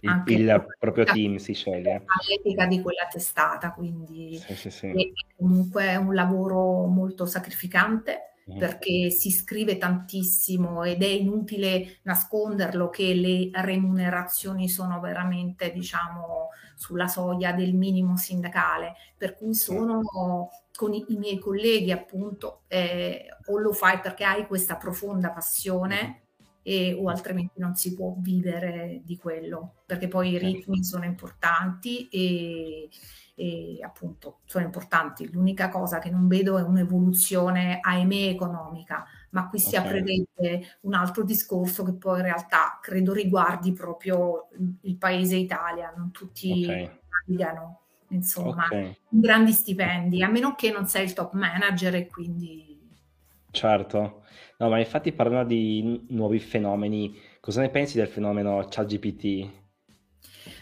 Il, 0.00 0.22
il 0.24 0.66
proprio 0.78 1.04
team 1.04 1.36
si 1.36 1.52
sceglie. 1.52 2.04
L'etica 2.26 2.64
di 2.64 2.80
quella 2.80 3.06
testata, 3.10 3.72
quindi 3.72 4.38
sì, 4.38 4.54
sì, 4.54 4.70
sì. 4.70 4.86
è 4.86 5.10
comunque 5.36 5.94
un 5.96 6.14
lavoro 6.14 6.86
molto 6.86 7.26
sacrificante 7.26 8.35
mm. 8.52 8.58
perché 8.58 9.10
si 9.10 9.30
scrive 9.30 9.78
tantissimo 9.78 10.82
ed 10.84 11.02
è 11.02 11.06
inutile 11.08 11.98
nasconderlo 12.02 12.90
che 12.90 13.14
le 13.14 13.50
remunerazioni 13.52 14.68
sono 14.68 15.00
veramente, 15.00 15.72
diciamo, 15.72 16.48
sulla 16.74 17.08
soglia 17.08 17.52
del 17.52 17.74
minimo 17.74 18.16
sindacale, 18.16 18.94
per 19.16 19.34
cui 19.34 19.54
sono 19.54 20.02
con 20.76 20.92
i, 20.92 21.04
i 21.08 21.16
miei 21.16 21.38
colleghi 21.38 21.90
appunto 21.90 22.62
eh, 22.68 23.26
o 23.46 23.58
lo 23.58 23.72
fai 23.72 23.98
perché 24.00 24.24
hai 24.24 24.46
questa 24.46 24.76
profonda 24.76 25.30
passione 25.30 26.25
e, 26.68 26.98
o 27.00 27.08
altrimenti 27.08 27.60
non 27.60 27.76
si 27.76 27.94
può 27.94 28.16
vivere 28.18 29.00
di 29.04 29.16
quello, 29.16 29.82
perché 29.86 30.08
poi 30.08 30.32
i 30.32 30.38
ritmi 30.38 30.82
sono 30.82 31.04
importanti 31.04 32.08
e, 32.08 32.88
e 33.36 33.78
appunto 33.82 34.40
sono 34.46 34.64
importanti. 34.64 35.30
L'unica 35.30 35.68
cosa 35.68 36.00
che 36.00 36.10
non 36.10 36.26
vedo 36.26 36.58
è 36.58 36.62
un'evoluzione, 36.62 37.78
ahimè, 37.80 38.30
economica, 38.30 39.06
ma 39.30 39.48
qui 39.48 39.60
si 39.60 39.76
okay. 39.76 39.86
aprirebbe 39.86 40.78
un 40.80 40.94
altro 40.94 41.22
discorso 41.22 41.84
che 41.84 41.92
poi 41.92 42.18
in 42.18 42.24
realtà 42.24 42.80
credo 42.82 43.12
riguardi 43.12 43.72
proprio 43.72 44.48
il 44.80 44.96
paese 44.96 45.36
Italia, 45.36 45.94
non 45.96 46.10
tutti 46.10 46.64
okay. 46.64 47.00
insomma, 48.08 48.64
okay. 48.64 48.98
grandi 49.08 49.52
stipendi, 49.52 50.20
a 50.20 50.28
meno 50.28 50.56
che 50.56 50.72
non 50.72 50.88
sei 50.88 51.04
il 51.04 51.12
top 51.12 51.32
manager 51.34 51.94
e 51.94 52.08
quindi... 52.08 52.74
Certo, 53.52 54.24
no, 54.58 54.68
ma 54.68 54.78
infatti 54.78 55.12
parlando 55.12 55.48
di 55.48 56.06
nuovi 56.08 56.38
fenomeni, 56.38 57.18
cosa 57.40 57.60
ne 57.60 57.70
pensi 57.70 57.96
del 57.96 58.08
fenomeno 58.08 58.66
ChatGPT? 58.68 59.50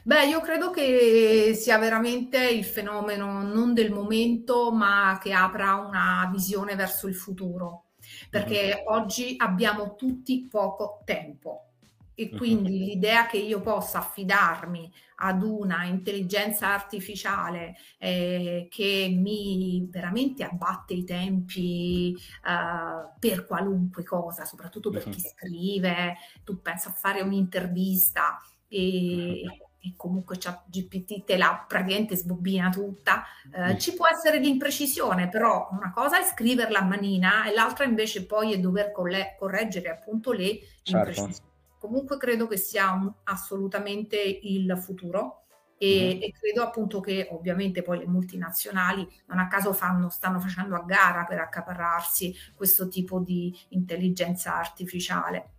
Beh, 0.02 0.26
io 0.26 0.40
credo 0.40 0.70
che 0.70 1.52
sia 1.54 1.78
veramente 1.78 2.46
il 2.48 2.64
fenomeno 2.64 3.42
non 3.42 3.72
del 3.72 3.90
momento, 3.90 4.70
ma 4.72 5.18
che 5.22 5.32
apra 5.32 5.74
una 5.76 6.28
visione 6.32 6.74
verso 6.74 7.08
il 7.08 7.14
futuro. 7.14 7.84
perché 8.30 8.84
uh-huh. 8.84 8.94
oggi 8.94 9.34
abbiamo 9.38 9.94
tutti 9.94 10.46
poco 10.48 11.02
tempo 11.04 11.70
e 12.14 12.30
quindi 12.30 12.78
uh-huh. 12.78 12.84
l'idea 12.86 13.26
che 13.26 13.38
io 13.38 13.60
possa 13.60 13.98
affidarmi 13.98 14.92
ad 15.24 15.42
una 15.42 15.84
intelligenza 15.84 16.68
artificiale 16.72 17.76
eh, 17.98 18.68
che 18.70 19.08
mi 19.10 19.88
veramente 19.90 20.44
abbatte 20.44 20.92
i 20.92 21.04
tempi 21.04 22.14
eh, 22.14 23.18
per 23.18 23.46
qualunque 23.46 24.04
cosa, 24.04 24.44
soprattutto 24.44 24.90
per 24.90 25.08
chi 25.08 25.20
scrive, 25.20 26.16
tu 26.44 26.60
pensa 26.60 26.90
a 26.90 26.92
fare 26.92 27.22
un'intervista 27.22 28.38
e, 28.68 29.44
e 29.80 29.94
comunque 29.96 30.36
GPT 30.36 31.24
te 31.24 31.38
la 31.38 31.64
praticamente 31.66 32.16
sbobbina 32.16 32.68
tutta, 32.68 33.24
eh, 33.50 33.74
mm. 33.74 33.78
ci 33.78 33.94
può 33.94 34.06
essere 34.06 34.38
l'imprecisione, 34.38 35.30
però 35.30 35.68
una 35.72 35.90
cosa 35.90 36.20
è 36.20 36.22
scriverla 36.22 36.80
a 36.80 36.84
manina 36.84 37.48
e 37.48 37.54
l'altra 37.54 37.84
invece 37.84 38.26
poi 38.26 38.52
è 38.52 38.58
dover 38.58 38.92
colle- 38.92 39.36
correggere 39.38 39.88
appunto 39.88 40.32
le 40.32 40.58
certo. 40.82 41.08
imprecisioni. 41.08 41.52
Comunque 41.86 42.16
credo 42.16 42.46
che 42.46 42.56
sia 42.56 42.92
un, 42.92 43.12
assolutamente 43.24 44.16
il 44.16 44.78
futuro. 44.80 45.40
E, 45.76 46.16
mm. 46.16 46.22
e, 46.22 46.32
credo 46.32 46.62
appunto 46.62 47.00
che 47.00 47.28
ovviamente 47.32 47.82
poi 47.82 47.98
le 47.98 48.06
multinazionali 48.06 49.06
non 49.26 49.38
a 49.38 49.48
caso 49.48 49.72
fanno, 49.72 50.08
stanno 50.08 50.38
facendo 50.38 50.76
a 50.76 50.84
gara 50.84 51.24
per 51.24 51.40
accaparrarsi 51.40 52.32
questo 52.54 52.86
tipo 52.86 53.18
di 53.18 53.54
intelligenza 53.70 54.56
artificiale 54.56 55.50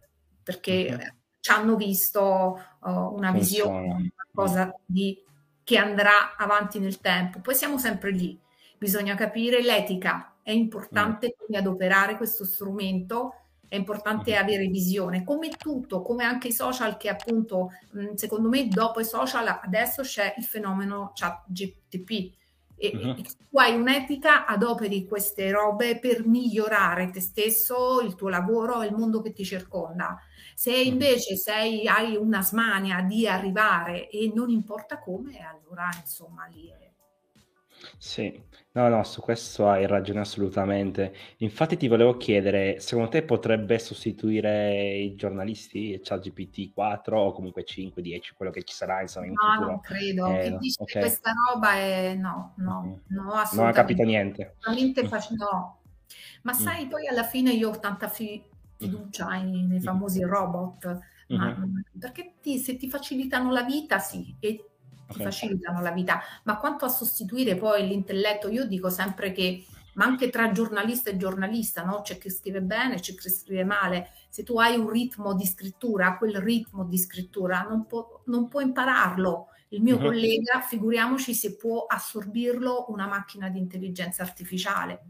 perché 0.41 0.88
mm-hmm 0.89 1.24
ci 1.46 1.51
hanno 1.51 1.75
visto 1.75 2.60
uh, 2.79 2.89
una 2.89 3.32
visione, 3.32 4.12
qualcosa 4.15 4.75
di, 4.84 5.24
che 5.63 5.77
andrà 5.77 6.36
avanti 6.36 6.79
nel 6.79 7.00
tempo. 7.00 7.39
Poi 7.39 7.53
siamo 7.53 7.77
sempre 7.77 8.10
lì, 8.10 8.41
bisogna 8.79 9.13
capire 9.13 9.62
l'etica, 9.62 10.38
è 10.41 10.50
importante 10.50 11.36
mm. 11.51 11.53
adoperare 11.53 12.17
questo 12.17 12.46
strumento, 12.46 13.45
è 13.68 13.76
importante 13.76 14.34
mm. 14.34 14.38
avere 14.38 14.68
visione, 14.68 15.24
come 15.24 15.50
tutto, 15.50 16.02
come 16.02 16.24
anche 16.24 16.50
i 16.50 16.54
social 16.54 16.98
che 16.98 17.10
appunto, 17.10 17.72
secondo 18.16 18.50
me 18.50 18.68
dopo 18.68 19.00
i 19.00 19.06
social 19.06 19.60
adesso 19.62 20.02
c'è 20.02 20.34
il 20.38 20.44
fenomeno 20.44 21.12
chat 21.14 21.44
GTP. 21.48 22.34
E, 22.78 22.92
uh-huh. 22.94 23.16
e 23.18 23.24
tu 23.24 23.58
hai 23.58 23.74
un'etica, 23.74 24.46
adoperi 24.46 25.08
queste 25.08 25.50
robe 25.50 25.98
per 25.98 26.26
migliorare 26.28 27.10
te 27.10 27.22
stesso, 27.22 28.02
il 28.02 28.16
tuo 28.16 28.28
lavoro 28.28 28.82
e 28.82 28.88
il 28.88 28.96
mondo 28.96 29.22
che 29.22 29.32
ti 29.32 29.46
circonda. 29.46 30.20
Se 30.54 30.76
invece 30.76 31.38
sei, 31.38 31.88
hai 31.88 32.16
una 32.16 32.42
smania 32.42 33.02
di 33.02 33.28
arrivare 33.28 34.10
e 34.10 34.32
non 34.34 34.50
importa 34.50 35.00
come, 35.00 35.40
allora 35.40 35.90
insomma 35.98 36.46
lì 36.48 36.68
è... 36.68 36.85
Sì, 37.98 38.42
no, 38.72 38.88
no, 38.89 39.04
su 39.04 39.22
questo 39.22 39.70
hai 39.70 39.88
ragione 39.88 40.20
assolutamente. 40.20 41.13
Infatti 41.38 41.77
ti 41.77 41.88
volevo 41.88 42.18
chiedere, 42.18 42.80
secondo 42.80 43.10
te 43.10 43.24
potrebbe 43.24 43.80
sostituire 43.80 44.96
i 44.96 45.15
giornalisti, 45.15 46.00
ChatGPT 46.01 46.74
4 46.74 47.20
o 47.20 47.32
comunque 47.32 47.63
5, 47.63 48.01
10, 48.01 48.34
quello 48.36 48.51
che 48.51 48.63
ci 48.63 48.74
sarà 48.74 49.01
insomma 49.01 49.27
in 49.27 49.34
no, 49.34 49.54
futuro? 49.54 49.70
non 49.70 49.80
credo. 49.82 50.27
Eh, 50.27 50.44
Chi 50.44 50.58
dice 50.58 50.84
okay. 50.84 51.01
questa 51.01 51.32
roba 51.32 51.74
è 51.74 52.15
no, 52.15 52.54
no, 52.58 52.82
mm. 52.82 53.15
no, 53.15 53.32
assolutamente. 53.34 53.56
Non 53.56 53.68
ha 53.68 53.72
capito 53.72 54.04
niente. 54.04 54.56
Assolutamente 54.60 55.08
facile, 55.10 55.38
no. 55.38 55.80
Ma 56.44 56.51
mm. 56.51 56.56
sai, 56.56 56.88
poi 56.88 57.08
alla 57.08 57.24
fine 57.24 57.51
io 57.51 57.70
ho 57.70 57.80
tanta 57.80 58.08
fi- 58.08 58.44
fiducia 58.77 59.27
nei, 59.30 59.63
nei 59.63 59.80
famosi 59.80 60.22
robot, 60.22 61.00
ma 61.30 61.48
uh-huh. 61.48 61.82
perché 61.98 62.34
ti, 62.42 62.58
se 62.58 62.77
ti 62.77 62.89
facilitano 62.89 63.51
la 63.51 63.63
vita, 63.63 64.00
sì, 64.00 64.36
e 64.39 64.70
ti 65.08 65.14
okay. 65.14 65.26
facilitano 65.26 65.82
la 65.82 65.92
vita, 65.92 66.22
ma 66.44 66.58
quanto 66.58 66.86
a 66.86 66.90
sostituire 66.90 67.56
poi 67.56 67.88
l'intelletto, 67.88 68.50
io 68.50 68.66
dico 68.66 68.90
sempre 68.90 69.32
che, 69.32 69.66
ma 69.96 70.06
anche 70.06 70.30
tra 70.30 70.52
giornalista 70.52 71.10
e 71.10 71.18
giornalista, 71.18 71.84
no? 71.84 72.02
c'è 72.02 72.18
chi 72.18 72.30
scrive 72.30 72.62
bene, 72.62 73.00
c'è 73.00 73.14
chi 73.16 73.30
scrive 73.30 73.64
male, 73.64 74.10
se 74.30 74.44
tu 74.44 74.58
hai 74.60 74.78
un 74.78 74.90
ritmo 74.90 75.34
di 75.34 75.46
scrittura, 75.46 76.18
quel 76.18 76.38
ritmo 76.38 76.86
di 76.86 76.98
scrittura 76.98 77.62
non 77.62 77.86
può, 77.86 78.22
non 78.26 78.48
può 78.48 78.62
impararlo. 78.62 79.48
Il 79.70 79.82
mio 79.82 79.96
uh-huh. 79.96 80.04
collega, 80.04 80.62
figuriamoci 80.62 81.34
se 81.34 81.56
può 81.56 81.86
assorbirlo 81.86 82.86
una 82.90 83.08
macchina 83.08 83.50
di 83.50 83.60
intelligenza 83.60 84.24
artificiale. 84.24 85.01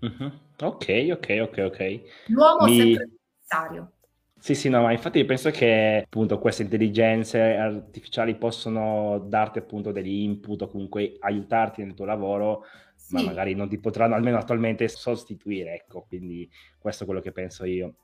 Uh-huh. 0.00 0.32
Ok, 0.60 1.08
ok, 1.10 1.38
ok, 1.42 1.58
ok. 1.66 2.00
L'uomo 2.28 2.64
Mi... 2.64 2.78
è 2.78 2.82
sempre 2.82 3.08
necessario. 3.32 3.92
Sì, 4.40 4.54
sì, 4.54 4.68
no, 4.68 4.82
ma 4.82 4.92
infatti 4.92 5.24
penso 5.24 5.50
che 5.50 6.02
appunto 6.04 6.38
queste 6.38 6.62
intelligenze 6.62 7.40
artificiali 7.56 8.36
possono 8.36 9.18
darti 9.18 9.58
appunto 9.58 9.90
degli 9.90 10.22
input 10.22 10.62
o 10.62 10.68
comunque 10.68 11.16
aiutarti 11.18 11.82
nel 11.82 11.94
tuo 11.94 12.04
lavoro, 12.04 12.64
sì. 12.94 13.14
ma 13.14 13.22
magari 13.22 13.54
non 13.54 13.68
ti 13.68 13.78
potranno 13.78 14.14
almeno 14.14 14.38
attualmente 14.38 14.86
sostituire, 14.88 15.74
ecco, 15.74 16.04
quindi 16.06 16.48
questo 16.78 17.02
è 17.02 17.06
quello 17.06 17.20
che 17.20 17.32
penso 17.32 17.64
io. 17.64 17.94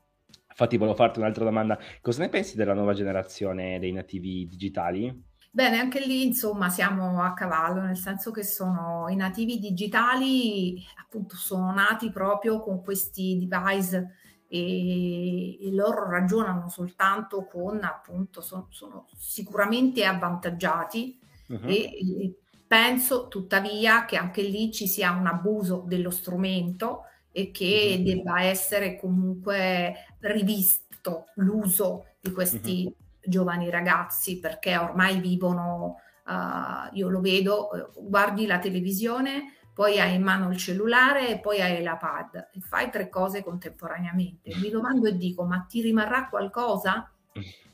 Infatti 0.49 0.77
volevo 0.77 0.95
farti 0.95 1.19
un'altra 1.19 1.45
domanda, 1.45 1.79
cosa 2.01 2.21
ne 2.21 2.29
pensi 2.29 2.57
della 2.57 2.73
nuova 2.73 2.93
generazione 2.93 3.79
dei 3.79 3.91
nativi 3.93 4.45
digitali? 4.47 5.33
Bene, 5.49 5.79
anche 5.79 6.05
lì 6.05 6.25
insomma 6.25 6.69
siamo 6.69 7.21
a 7.23 7.33
cavallo, 7.33 7.79
nel 7.79 7.95
senso 7.95 8.31
che 8.31 8.43
sono 8.43 9.07
i 9.07 9.15
nativi 9.15 9.57
digitali, 9.57 10.83
appunto 10.99 11.37
sono 11.37 11.71
nati 11.71 12.11
proprio 12.11 12.59
con 12.61 12.83
questi 12.83 13.45
device 13.47 14.15
e, 14.49 15.64
e 15.64 15.64
loro 15.75 16.09
ragionano 16.09 16.69
soltanto 16.69 17.45
con 17.45 17.83
appunto, 17.83 18.41
sono, 18.41 18.67
sono 18.71 19.07
sicuramente 19.17 20.05
avvantaggiati 20.05 21.19
uh-huh. 21.47 21.67
e, 21.67 22.39
penso 22.67 23.27
tuttavia 23.27 24.05
che 24.05 24.17
anche 24.17 24.41
lì 24.41 24.71
ci 24.71 24.87
sia 24.87 25.11
un 25.11 25.27
abuso 25.27 25.83
dello 25.85 26.09
strumento 26.09 27.03
e 27.31 27.51
che 27.51 27.95
uh-huh. 27.97 28.03
debba 28.03 28.41
essere 28.41 28.97
comunque 28.97 30.15
rivisto 30.19 31.25
l'uso 31.35 32.05
di 32.19 32.31
questi 32.31 32.85
uh-huh 32.85 33.03
giovani 33.25 33.69
ragazzi 33.69 34.39
perché 34.39 34.77
ormai 34.77 35.19
vivono, 35.19 35.99
uh, 36.25 36.95
io 36.95 37.09
lo 37.09 37.19
vedo, 37.19 37.71
eh, 37.73 37.89
guardi 37.97 38.45
la 38.45 38.59
televisione, 38.59 39.53
poi 39.75 39.99
hai 39.99 40.15
in 40.15 40.23
mano 40.23 40.49
il 40.51 40.57
cellulare 40.57 41.27
e 41.27 41.39
poi 41.39 41.59
hai 41.59 41.83
la 41.83 41.97
pad 41.97 42.47
e 42.53 42.61
fai 42.61 42.89
tre 42.89 43.09
cose 43.09 43.43
contemporaneamente. 43.43 44.55
Mi 44.55 44.69
domando 44.69 45.09
e 45.09 45.17
dico, 45.17 45.43
ma 45.43 45.65
ti 45.67 45.81
rimarrà 45.81 46.29
qualcosa 46.29 47.11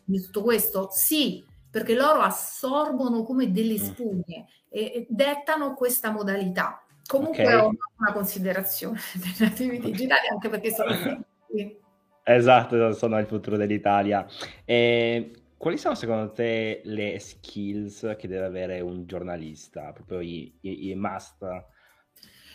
di 0.03 0.19
tutto 0.19 0.41
questo? 0.41 0.89
Sì, 0.91 1.45
perché 1.69 1.93
loro 1.93 2.21
assorbono 2.21 3.21
come 3.21 3.51
delle 3.51 3.75
mm. 3.75 3.83
spugne 3.83 4.47
e, 4.67 4.81
e 4.81 5.07
dettano 5.09 5.75
questa 5.75 6.09
modalità. 6.09 6.83
Comunque 7.05 7.43
okay. 7.43 7.55
ho 7.55 7.69
una 7.99 8.11
considerazione 8.11 8.99
dei 9.13 9.47
nativi 9.47 9.79
digitali 9.79 10.27
anche 10.31 10.49
perché 10.49 10.71
sono 10.73 10.89
qui. 11.45 11.79
Esatto, 12.23 12.93
sono 12.93 13.19
il 13.19 13.27
futuro 13.27 13.57
dell'Italia. 13.57 14.25
E 14.65 15.33
quali 15.55 15.77
sono 15.77 15.93
secondo 15.93 16.31
te 16.31 16.81
le 16.83 17.19
skills 17.19 18.15
che 18.17 18.27
deve 18.27 18.45
avere 18.45 18.79
un 18.79 19.05
giornalista, 19.05 19.91
proprio 19.91 20.19
i, 20.19 20.51
i, 20.61 20.89
i 20.89 20.95
must? 20.95 21.45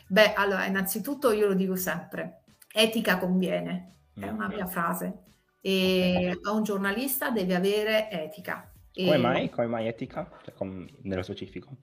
Beh, 0.08 0.32
allora, 0.34 0.66
innanzitutto 0.66 1.32
io 1.32 1.48
lo 1.48 1.54
dico 1.54 1.76
sempre, 1.76 2.42
etica 2.72 3.18
conviene, 3.18 3.94
è 4.14 4.28
una 4.28 4.48
mia 4.48 4.66
frase. 4.66 5.24
E 5.60 6.38
un 6.44 6.62
giornalista 6.62 7.30
deve 7.30 7.54
avere 7.54 8.08
etica. 8.10 8.70
Come 8.94 9.18
mai? 9.18 9.50
Come 9.50 9.66
mai 9.66 9.88
etica? 9.88 10.30
Cioè, 10.44 10.54
com... 10.54 10.86
nello 11.02 11.22
specifico? 11.22 11.78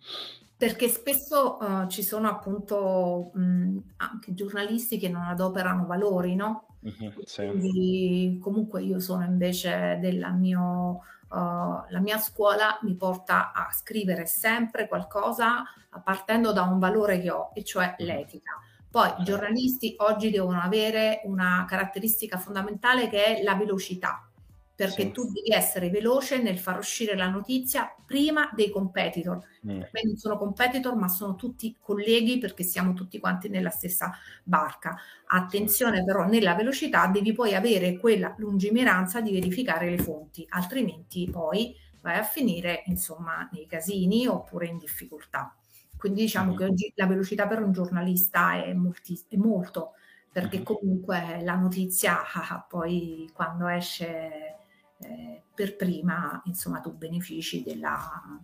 Perché 0.56 0.88
spesso 0.88 1.58
uh, 1.60 1.88
ci 1.88 2.02
sono 2.02 2.30
appunto 2.30 3.32
mh, 3.34 3.78
anche 3.98 4.34
giornalisti 4.34 4.98
che 4.98 5.10
non 5.10 5.24
adoperano 5.24 5.86
valori, 5.86 6.36
no? 6.36 6.78
Mm-hmm, 6.86 7.12
sì. 7.24 7.46
Quindi 7.46 8.40
comunque 8.42 8.82
io 8.82 9.00
sono 9.00 9.26
invece 9.26 10.00
della 10.02 10.32
mio 10.32 11.02
Uh, 11.34 11.90
la 11.90 12.00
mia 12.00 12.20
scuola 12.20 12.78
mi 12.84 12.96
porta 12.96 13.54
a 13.54 13.72
scrivere 13.72 14.28
sempre 14.28 14.88
qualcosa 14.88 15.64
partendo 16.04 16.52
da 16.52 16.62
un 16.62 16.78
valore 16.78 17.20
che 17.20 17.32
ho, 17.32 17.52
e 17.56 17.64
cioè 17.64 17.96
mm-hmm. 18.00 18.08
l'etica. 18.08 18.52
Poi 18.90 19.12
i 19.18 19.24
giornalisti 19.24 19.96
oggi 19.98 20.30
devono 20.30 20.62
avere 20.62 21.22
una 21.24 21.66
caratteristica 21.68 22.38
fondamentale 22.38 23.10
che 23.10 23.24
è 23.38 23.44
la 23.44 23.56
velocità 23.56 24.28
perché 24.76 25.04
sì. 25.04 25.12
tu 25.12 25.26
devi 25.32 25.52
essere 25.52 25.90
veloce 25.90 26.42
nel 26.42 26.58
far 26.58 26.80
uscire 26.80 27.16
la 27.16 27.30
notizia 27.30 27.94
prima 28.06 28.50
dei 28.56 28.70
competitor. 28.70 29.38
Mm. 29.68 29.82
non 30.04 30.18
sono 30.18 30.38
competitor, 30.38 30.96
ma 30.96 31.08
sono 31.08 31.36
tutti 31.36 31.76
colleghi 31.80 32.40
perché 32.40 32.64
siamo 32.64 32.94
tutti 32.94 33.20
quanti 33.20 33.50
nella 33.50 33.70
stessa 33.70 34.12
barca. 34.44 34.98
Attenzione 35.28 36.00
sì. 36.00 36.04
però, 36.06 36.26
nella 36.26 36.56
velocità 36.56 37.08
devi 37.08 37.34
poi 37.34 37.54
avere 37.54 37.98
quella 37.98 38.34
lungimiranza 38.38 39.22
di 39.22 39.32
verificare 39.32 39.90
le 39.90 40.00
fonti, 40.00 40.46
altrimenti 40.50 41.30
poi 41.30 41.76
vai 42.02 42.18
a 42.18 42.24
finire 42.24 42.84
insomma 42.88 43.48
nei 43.52 43.68
casini 43.68 44.28
oppure 44.28 44.66
in 44.68 44.78
difficoltà. 44.78 45.56
Quindi 45.96 46.22
diciamo 46.22 46.54
mm. 46.54 46.58
che 46.58 46.64
oggi 46.66 46.92
la 46.96 47.06
velocità 47.06 47.48
per 47.48 47.62
un 47.62 47.72
giornalista 47.72 48.62
è, 48.62 48.74
molti, 48.74 49.18
è 49.30 49.38
molto, 49.38 49.92
perché 50.32 50.60
mm. 50.60 50.64
comunque 50.64 51.40
la 51.44 51.56
notizia 51.56 52.24
ah, 52.34 52.48
ah 52.50 52.66
poi 52.68 53.30
quando 53.34 53.68
esce 53.68 54.58
eh, 55.06 55.42
per 55.54 55.76
prima 55.76 56.42
insomma 56.46 56.80
tu 56.80 56.94
benefici 56.96 57.64
della, 57.64 58.42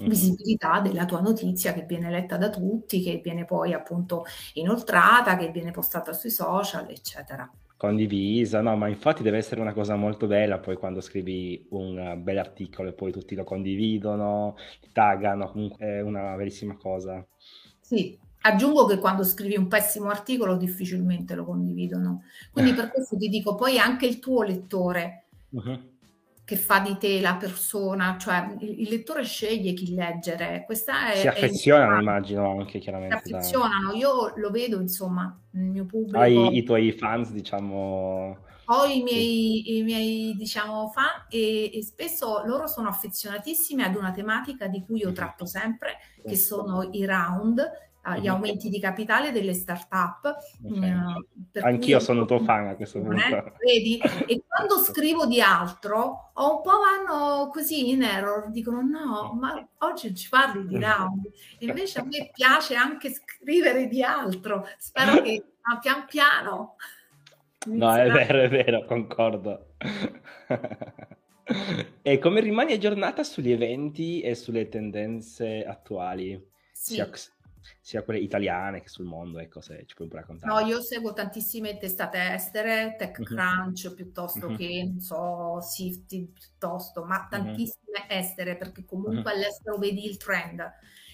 mm-hmm. 0.00 0.10
visibilità 0.10 0.80
della 0.80 1.04
tua 1.04 1.20
notizia 1.20 1.72
che 1.72 1.82
viene 1.82 2.10
letta 2.10 2.36
da 2.36 2.50
tutti, 2.50 3.02
che 3.02 3.20
viene 3.22 3.44
poi 3.44 3.72
appunto 3.72 4.24
inoltrata, 4.54 5.36
che 5.36 5.50
viene 5.50 5.70
postata 5.70 6.12
sui 6.12 6.30
social, 6.30 6.88
eccetera 6.90 7.50
condivisa, 7.76 8.62
no, 8.62 8.74
ma 8.76 8.88
infatti 8.88 9.22
deve 9.22 9.36
essere 9.36 9.60
una 9.60 9.74
cosa 9.74 9.96
molto 9.96 10.26
bella 10.26 10.58
poi 10.58 10.76
quando 10.76 11.00
scrivi 11.00 11.66
un 11.70 12.20
bel 12.22 12.38
articolo 12.38 12.88
e 12.88 12.92
poi 12.92 13.12
tutti 13.12 13.34
lo 13.34 13.44
condividono, 13.44 14.56
ti 14.80 14.88
taggano, 14.92 15.50
comunque 15.50 15.84
è 15.84 16.00
una 16.00 16.34
bellissima 16.36 16.76
cosa. 16.76 17.24
Sì, 17.80 18.18
aggiungo 18.42 18.86
che 18.86 18.98
quando 18.98 19.24
scrivi 19.24 19.56
un 19.56 19.68
pessimo 19.68 20.08
articolo 20.08 20.56
difficilmente 20.56 21.34
lo 21.34 21.44
condividono, 21.44 22.22
quindi 22.50 22.72
per 22.72 22.90
questo 22.90 23.16
ti 23.16 23.28
dico 23.28 23.54
poi 23.54 23.78
anche 23.78 24.06
il 24.06 24.18
tuo 24.18 24.42
lettore. 24.42 25.25
Uh-huh 25.50 25.94
che 26.46 26.54
fa 26.54 26.78
di 26.78 26.96
te 26.96 27.20
la 27.20 27.34
persona, 27.34 28.16
cioè 28.20 28.54
il, 28.60 28.82
il 28.82 28.88
lettore 28.88 29.24
sceglie 29.24 29.72
chi 29.72 29.92
leggere. 29.96 30.62
Questa 30.64 31.10
è, 31.10 31.16
si 31.16 31.26
affezionano, 31.26 31.96
è 31.96 32.00
immagino, 32.00 32.60
anche 32.60 32.78
chiaramente. 32.78 33.20
Si 33.24 33.34
affezionano, 33.34 33.90
da... 33.90 33.96
io 33.96 34.32
lo 34.36 34.50
vedo, 34.52 34.80
insomma, 34.80 35.36
nel 35.50 35.70
mio 35.70 35.86
pubblico. 35.86 36.20
Hai 36.20 36.56
i 36.56 36.62
tuoi 36.62 36.92
fans, 36.92 37.32
diciamo... 37.32 38.38
Ho 38.66 38.84
i 38.84 39.02
miei, 39.02 39.62
sì. 39.64 39.76
i 39.78 39.82
miei 39.82 40.34
diciamo, 40.36 40.88
fan 40.88 41.26
e, 41.28 41.70
e, 41.72 41.82
spesso 41.82 42.42
loro 42.46 42.68
sono 42.68 42.88
affezionatissimi 42.88 43.82
ad 43.82 43.94
una 43.96 44.12
tematica 44.12 44.68
di 44.68 44.84
cui 44.84 45.00
io 45.00 45.10
tratto 45.10 45.46
sempre, 45.46 45.98
che 46.24 46.36
sono 46.36 46.88
i 46.92 47.04
round, 47.04 47.60
gli 48.14 48.28
aumenti 48.28 48.68
di 48.68 48.78
capitale 48.78 49.32
delle 49.32 49.52
start-up. 49.52 50.36
Okay. 50.62 50.92
Uh, 50.92 51.26
Anch'io 51.60 51.98
sono 51.98 52.24
tuo 52.24 52.38
fan 52.38 52.68
a 52.68 52.76
questo 52.76 53.00
punto. 53.00 53.16
Eh? 53.16 53.52
Vedi? 53.58 53.98
E 54.26 54.42
quando 54.46 54.78
scrivo 54.78 55.26
di 55.26 55.40
altro, 55.40 56.30
un 56.34 56.60
po' 56.62 56.78
vanno 56.78 57.48
così 57.48 57.90
in 57.90 58.02
error, 58.02 58.50
dicono 58.50 58.80
no, 58.80 59.32
ma 59.38 59.66
oggi 59.78 60.14
ci 60.14 60.28
parli 60.28 60.66
di 60.66 60.78
round. 60.78 61.28
Invece 61.60 61.98
a 61.98 62.04
me 62.04 62.30
piace 62.32 62.76
anche 62.76 63.10
scrivere 63.10 63.88
di 63.88 64.02
altro. 64.02 64.68
Spero 64.78 65.20
che 65.22 65.42
ah, 65.62 65.78
pian 65.78 66.06
piano... 66.08 66.76
No, 67.66 67.92
è 67.96 68.08
vero, 68.08 68.42
è 68.42 68.48
vero, 68.48 68.84
concordo. 68.84 69.74
e 72.02 72.18
come 72.20 72.40
rimani 72.40 72.74
aggiornata 72.74 73.24
sugli 73.24 73.50
eventi 73.50 74.20
e 74.20 74.36
sulle 74.36 74.68
tendenze 74.68 75.64
attuali? 75.64 76.40
Sì. 76.72 76.94
Sia 76.94 77.10
sia 77.80 78.02
quelle 78.02 78.20
italiane 78.20 78.80
che 78.80 78.88
sul 78.88 79.04
mondo, 79.06 79.38
ecco, 79.38 79.60
se 79.60 79.84
ci 79.86 79.94
puoi 79.94 80.06
un 80.06 80.12
po' 80.12 80.20
raccontare. 80.20 80.52
No, 80.52 80.66
io 80.66 80.80
seguo 80.80 81.12
tantissime 81.12 81.76
testate 81.76 82.18
estere, 82.18 82.96
TechCrunch 82.98 83.86
mm-hmm. 83.86 83.94
piuttosto 83.94 84.48
mm-hmm. 84.48 84.56
che, 84.56 84.84
non 84.86 85.00
so, 85.00 85.60
Sifty 85.60 86.26
piuttosto, 86.26 87.04
ma 87.04 87.26
tantissime 87.28 88.06
mm-hmm. 88.08 88.18
estere, 88.18 88.56
perché 88.56 88.84
comunque 88.84 89.32
all'estero 89.32 89.78
vedi 89.78 90.04
il 90.06 90.16
trend. 90.16 90.62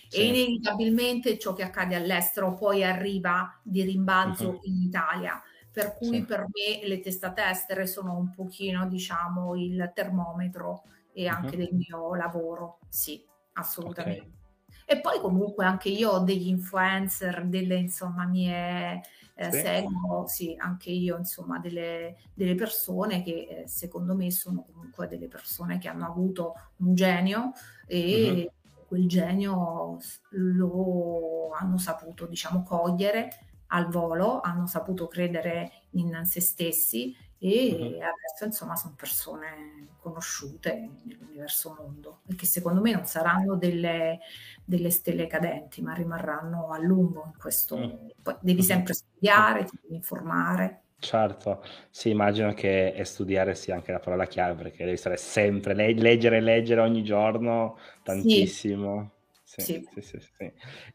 Sì. 0.09 0.19
E 0.19 0.27
inevitabilmente 0.27 1.39
ciò 1.39 1.55
che 1.55 1.63
accade 1.63 1.95
all'estero 1.95 2.55
poi 2.55 2.85
arriva 2.85 3.59
di 3.63 3.83
rimbalzo 3.83 4.61
in 4.65 4.83
Italia. 4.83 5.43
Per 5.73 5.95
cui 5.97 6.19
sì. 6.19 6.25
per 6.25 6.41
me 6.41 6.87
le 6.87 7.01
testate 7.01 7.43
estere 7.45 7.87
sono 7.87 8.15
un 8.15 8.31
pochino, 8.31 8.87
diciamo, 8.87 9.57
il 9.57 9.91
termometro 9.95 10.83
e 11.15 11.29
anche 11.29 11.57
del 11.57 11.71
mio 11.73 12.15
lavoro. 12.15 12.79
Sì, 12.91 13.25
assolutamente. 13.55 14.21
Okay. 14.21 14.41
E 14.87 15.01
poi 15.01 15.21
comunque 15.21 15.65
anche 15.65 15.89
io 15.89 16.11
ho 16.11 16.19
degli 16.21 16.49
influencer, 16.49 17.47
delle 17.47 17.77
insomma 17.77 18.27
mie 18.27 19.01
eh, 19.35 19.51
sì. 19.51 19.61
seguo, 19.61 20.27
sì, 20.27 20.55
anche 20.59 20.91
io 20.91 21.17
insomma 21.17 21.59
delle, 21.59 22.17
delle 22.35 22.55
persone 22.55 23.23
che 23.23 23.63
eh, 23.63 23.69
secondo 23.69 24.15
me 24.15 24.31
sono 24.31 24.65
comunque 24.65 25.09
delle 25.09 25.29
persone 25.29 25.79
che 25.79 25.89
hanno 25.89 26.07
avuto 26.07 26.55
un 26.79 26.95
genio 26.95 27.53
e 27.87 28.51
uh-huh. 28.65 28.87
quel 28.87 29.09
genio 29.09 29.99
lo 30.31 31.51
hanno 31.53 31.79
saputo 31.79 32.27
diciamo 32.27 32.63
cogliere 32.63 33.31
al 33.69 33.89
volo, 33.89 34.41
hanno 34.41 34.67
saputo 34.67 35.09
credere 35.09 35.71
in 35.93 36.21
se 36.25 36.41
stessi 36.41 37.17
e 37.45 37.73
uh-huh. 37.73 37.87
adesso 37.97 38.45
insomma 38.45 38.77
sono 38.77 38.95
persone 38.97 39.89
conosciute 39.99 40.91
nell'universo 41.05 41.77
mondo 41.77 42.21
e 42.29 42.37
che 42.37 42.47
secondo 42.47 42.81
me 42.81 42.93
non 42.93 43.05
saranno 43.07 43.57
delle, 43.57 44.21
delle 44.65 44.91
stelle 44.91 45.27
cadenti 45.27 45.83
ma 45.83 45.93
rimarranno 45.93 46.71
a 46.71 46.79
lungo 46.79 47.25
in 47.27 47.37
questo 47.37 47.75
uh-huh. 47.75 48.13
Poi 48.23 48.37
devi 48.41 48.63
sempre 48.63 48.95
studiare, 48.95 49.65
ti 49.65 49.77
devi 49.83 49.97
informare 49.97 50.83
Certo, 51.03 51.65
sì, 51.91 52.11
immagino 52.11 52.55
che 52.55 52.97
studiare 53.03 53.57
sia 53.57 53.75
anche 53.75 53.91
la 53.91 53.99
parola 53.99 54.25
chiave 54.25 54.55
perché 54.55 54.85
devi 54.85 54.97
stare 54.97 55.17
sempre, 55.17 55.75
leggere 55.75 56.37
e 56.37 56.41
leggere 56.41 56.81
ogni 56.81 57.03
giorno 57.03 57.77
tantissimo. 58.05 59.11
Sì. 59.13 59.22
Sì, 59.61 59.87
sì, 59.93 60.01
sì, 60.01 60.19
sì. 60.19 60.53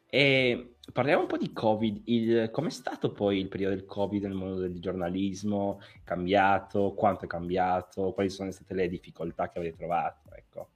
E 0.10 0.78
parliamo 0.91 1.22
un 1.22 1.28
po' 1.28 1.38
di 1.38 1.54
Covid. 1.54 2.02
Il, 2.06 2.50
com'è 2.52 2.72
stato 2.72 3.12
poi 3.12 3.39
il 3.39 3.50
periodo 3.50 3.76
del 3.76 3.86
Covid 3.86 4.24
nel 4.24 4.34
mondo 4.34 4.60
del 4.60 4.80
giornalismo? 4.80 5.80
È 5.80 6.02
cambiato? 6.04 6.93
Quanto 6.96 7.26
è 7.26 7.28
cambiato? 7.28 8.13
Quali 8.13 8.30
sono 8.30 8.52
state 8.52 8.74
le 8.74 8.89
difficoltà 8.89 9.50
che 9.50 9.60
avete 9.60 9.78
trovato? 9.78 10.30
Ecco. 10.34 10.70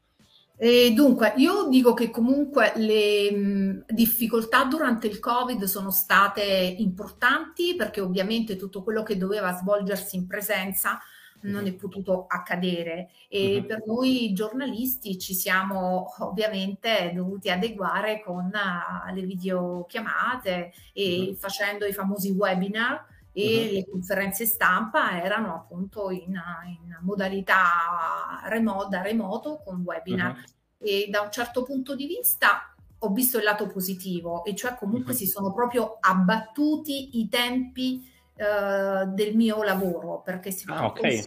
E 0.57 0.93
dunque, 0.93 1.33
io 1.37 1.69
dico 1.69 1.95
che 1.95 2.11
comunque 2.11 2.73
le 2.75 3.31
mh, 3.31 3.85
difficoltà 3.87 4.63
durante 4.65 5.07
il 5.07 5.19
Covid 5.19 5.63
sono 5.63 5.89
state 5.89 6.75
importanti 6.77 7.75
perché 7.75 7.99
ovviamente 7.99 8.57
tutto 8.57 8.83
quello 8.83 9.01
che 9.01 9.17
doveva 9.17 9.53
svolgersi 9.53 10.17
in 10.17 10.27
presenza 10.27 10.99
non 11.43 11.65
è 11.65 11.73
potuto 11.73 12.25
accadere 12.27 13.09
e 13.27 13.57
uh-huh. 13.57 13.65
per 13.65 13.83
noi 13.85 14.33
giornalisti 14.33 15.17
ci 15.17 15.33
siamo 15.33 16.13
ovviamente 16.19 17.11
dovuti 17.13 17.49
adeguare 17.49 18.21
con 18.23 18.45
uh, 18.45 19.13
le 19.13 19.21
videochiamate 19.21 20.73
e 20.93 21.27
uh-huh. 21.29 21.35
facendo 21.35 21.85
i 21.85 21.93
famosi 21.93 22.31
webinar 22.31 23.05
e 23.31 23.65
uh-huh. 23.65 23.73
le 23.73 23.87
conferenze 23.89 24.45
stampa 24.45 25.23
erano 25.23 25.55
appunto 25.55 26.09
in, 26.11 26.39
in 26.65 26.97
modalità 27.01 28.41
remoto, 28.45 28.87
da 28.89 29.01
remoto 29.01 29.61
con 29.63 29.81
webinar 29.83 30.43
e 30.77 31.07
da 31.09 31.21
un 31.21 31.31
certo 31.31 31.63
punto 31.63 31.95
di 31.95 32.07
vista 32.07 32.75
ho 33.03 33.09
visto 33.09 33.37
il 33.37 33.43
lato 33.43 33.67
positivo 33.67 34.43
e 34.43 34.55
cioè 34.55 34.75
comunque 34.75 35.13
si 35.13 35.25
sono 35.25 35.51
proprio 35.53 35.97
abbattuti 35.99 37.19
i 37.19 37.29
tempi 37.29 38.10
eh, 38.35 39.05
del 39.07 39.35
mio 39.35 39.63
lavoro, 39.63 40.21
perché 40.21 40.51
se 40.51 40.65
ah, 40.67 40.85
okay. 40.85 41.23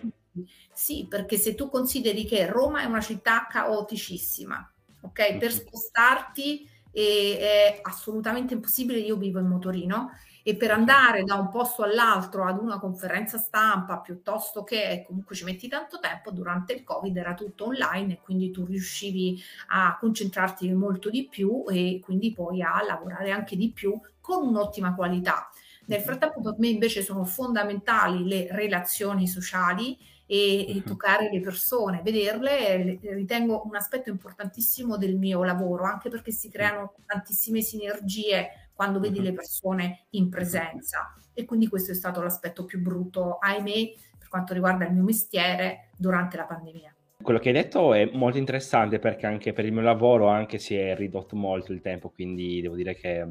sì, 0.72 1.06
perché 1.08 1.36
se 1.36 1.54
tu 1.54 1.68
consideri 1.68 2.24
che 2.24 2.46
Roma 2.46 2.82
è 2.82 2.84
una 2.84 3.00
città 3.00 3.46
caoticissima, 3.48 4.72
ok? 5.02 5.20
Mm-hmm. 5.20 5.38
Per 5.38 5.52
spostarti 5.52 6.68
è, 6.90 6.98
è 6.98 7.78
assolutamente 7.82 8.54
impossibile, 8.54 8.98
io 8.98 9.16
vivo 9.16 9.38
in 9.38 9.46
motorino 9.46 10.10
e 10.46 10.56
per 10.56 10.70
andare 10.70 11.24
da 11.24 11.36
un 11.36 11.48
posto 11.48 11.82
all'altro 11.82 12.44
ad 12.46 12.58
una 12.58 12.78
conferenza 12.78 13.38
stampa 13.38 14.00
piuttosto 14.00 14.62
che 14.62 15.02
comunque 15.06 15.34
ci 15.34 15.42
metti 15.42 15.68
tanto 15.68 15.98
tempo 15.98 16.30
durante 16.32 16.74
il 16.74 16.84
covid 16.84 17.16
era 17.16 17.32
tutto 17.32 17.64
online 17.64 18.12
e 18.12 18.20
quindi 18.22 18.50
tu 18.50 18.66
riuscivi 18.66 19.42
a 19.68 19.96
concentrarti 19.98 20.70
molto 20.72 21.08
di 21.08 21.26
più 21.28 21.64
e 21.66 21.98
quindi 22.04 22.34
poi 22.34 22.60
a 22.60 22.82
lavorare 22.86 23.30
anche 23.30 23.56
di 23.56 23.70
più 23.70 23.98
con 24.20 24.46
un'ottima 24.46 24.94
qualità 24.94 25.48
nel 25.86 26.00
frattempo 26.00 26.40
per 26.40 26.54
me 26.58 26.68
invece 26.68 27.02
sono 27.02 27.24
fondamentali 27.24 28.26
le 28.26 28.46
relazioni 28.50 29.26
sociali 29.26 29.96
e, 30.26 30.76
e, 30.76 30.82
toccare 30.82 31.30
le 31.30 31.40
persone, 31.40 32.00
vederle, 32.02 32.98
ritengo 33.02 33.62
un 33.66 33.76
aspetto 33.76 34.10
importantissimo 34.10 34.96
del 34.96 35.16
mio 35.16 35.44
lavoro, 35.44 35.84
anche 35.84 36.08
perché 36.08 36.30
si 36.30 36.48
creano 36.48 36.94
tantissime 37.04 37.60
sinergie 37.60 38.70
quando 38.72 39.00
vedi 39.00 39.20
le 39.20 39.32
persone 39.32 40.06
in 40.10 40.28
presenza. 40.28 41.14
E 41.32 41.44
quindi 41.44 41.68
questo 41.68 41.92
è 41.92 41.94
stato 41.94 42.22
l'aspetto 42.22 42.64
più 42.64 42.80
brutto, 42.80 43.38
ahimè, 43.38 43.92
per 44.18 44.28
quanto 44.28 44.54
riguarda 44.54 44.86
il 44.86 44.92
mio 44.92 45.02
mestiere 45.02 45.90
durante 45.96 46.36
la 46.36 46.44
pandemia. 46.44 46.94
Quello 47.22 47.38
che 47.38 47.48
hai 47.48 47.54
detto 47.54 47.94
è 47.94 48.10
molto 48.12 48.38
interessante 48.38 48.98
perché 48.98 49.26
anche 49.26 49.52
per 49.52 49.64
il 49.64 49.72
mio 49.72 49.82
lavoro 49.82 50.26
anche 50.28 50.58
si 50.58 50.74
è 50.74 50.94
ridotto 50.94 51.36
molto 51.36 51.72
il 51.72 51.80
tempo, 51.80 52.10
quindi 52.10 52.60
devo 52.60 52.74
dire 52.74 52.94
che 52.94 53.26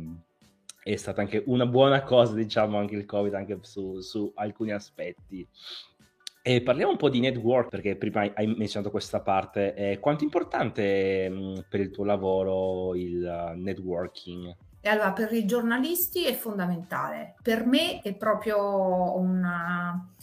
è 0.83 0.95
stata 0.97 1.21
anche 1.21 1.43
una 1.47 1.65
buona 1.65 2.03
cosa, 2.03 2.33
diciamo, 2.33 2.77
anche 2.77 2.95
il 2.95 3.05
Covid, 3.05 3.33
anche 3.33 3.57
su, 3.61 4.01
su 4.01 4.31
alcuni 4.35 4.71
aspetti. 4.71 5.47
E 6.45 6.61
parliamo 6.61 6.91
un 6.91 6.97
po' 6.97 7.09
di 7.09 7.21
network, 7.21 7.69
perché 7.69 7.95
prima 7.95 8.29
hai 8.33 8.47
menzionato 8.47 8.91
questa 8.91 9.21
parte. 9.21 9.73
Eh, 9.75 9.99
quanto 9.99 10.21
è 10.21 10.25
importante 10.25 11.29
mh, 11.29 11.35
mm, 11.35 11.55
per 11.69 11.79
il 11.79 11.89
tuo 11.89 12.03
lavoro 12.03 12.95
il 12.95 13.23
uh, 13.23 13.57
networking? 13.57 14.53
E 14.81 14.89
allora, 14.89 15.13
per 15.13 15.31
i 15.31 15.45
giornalisti 15.45 16.25
è 16.25 16.33
fondamentale. 16.33 17.35
Per 17.41 17.65
me 17.65 18.01
è 18.01 18.13
proprio 18.15 19.17
una, 19.17 20.13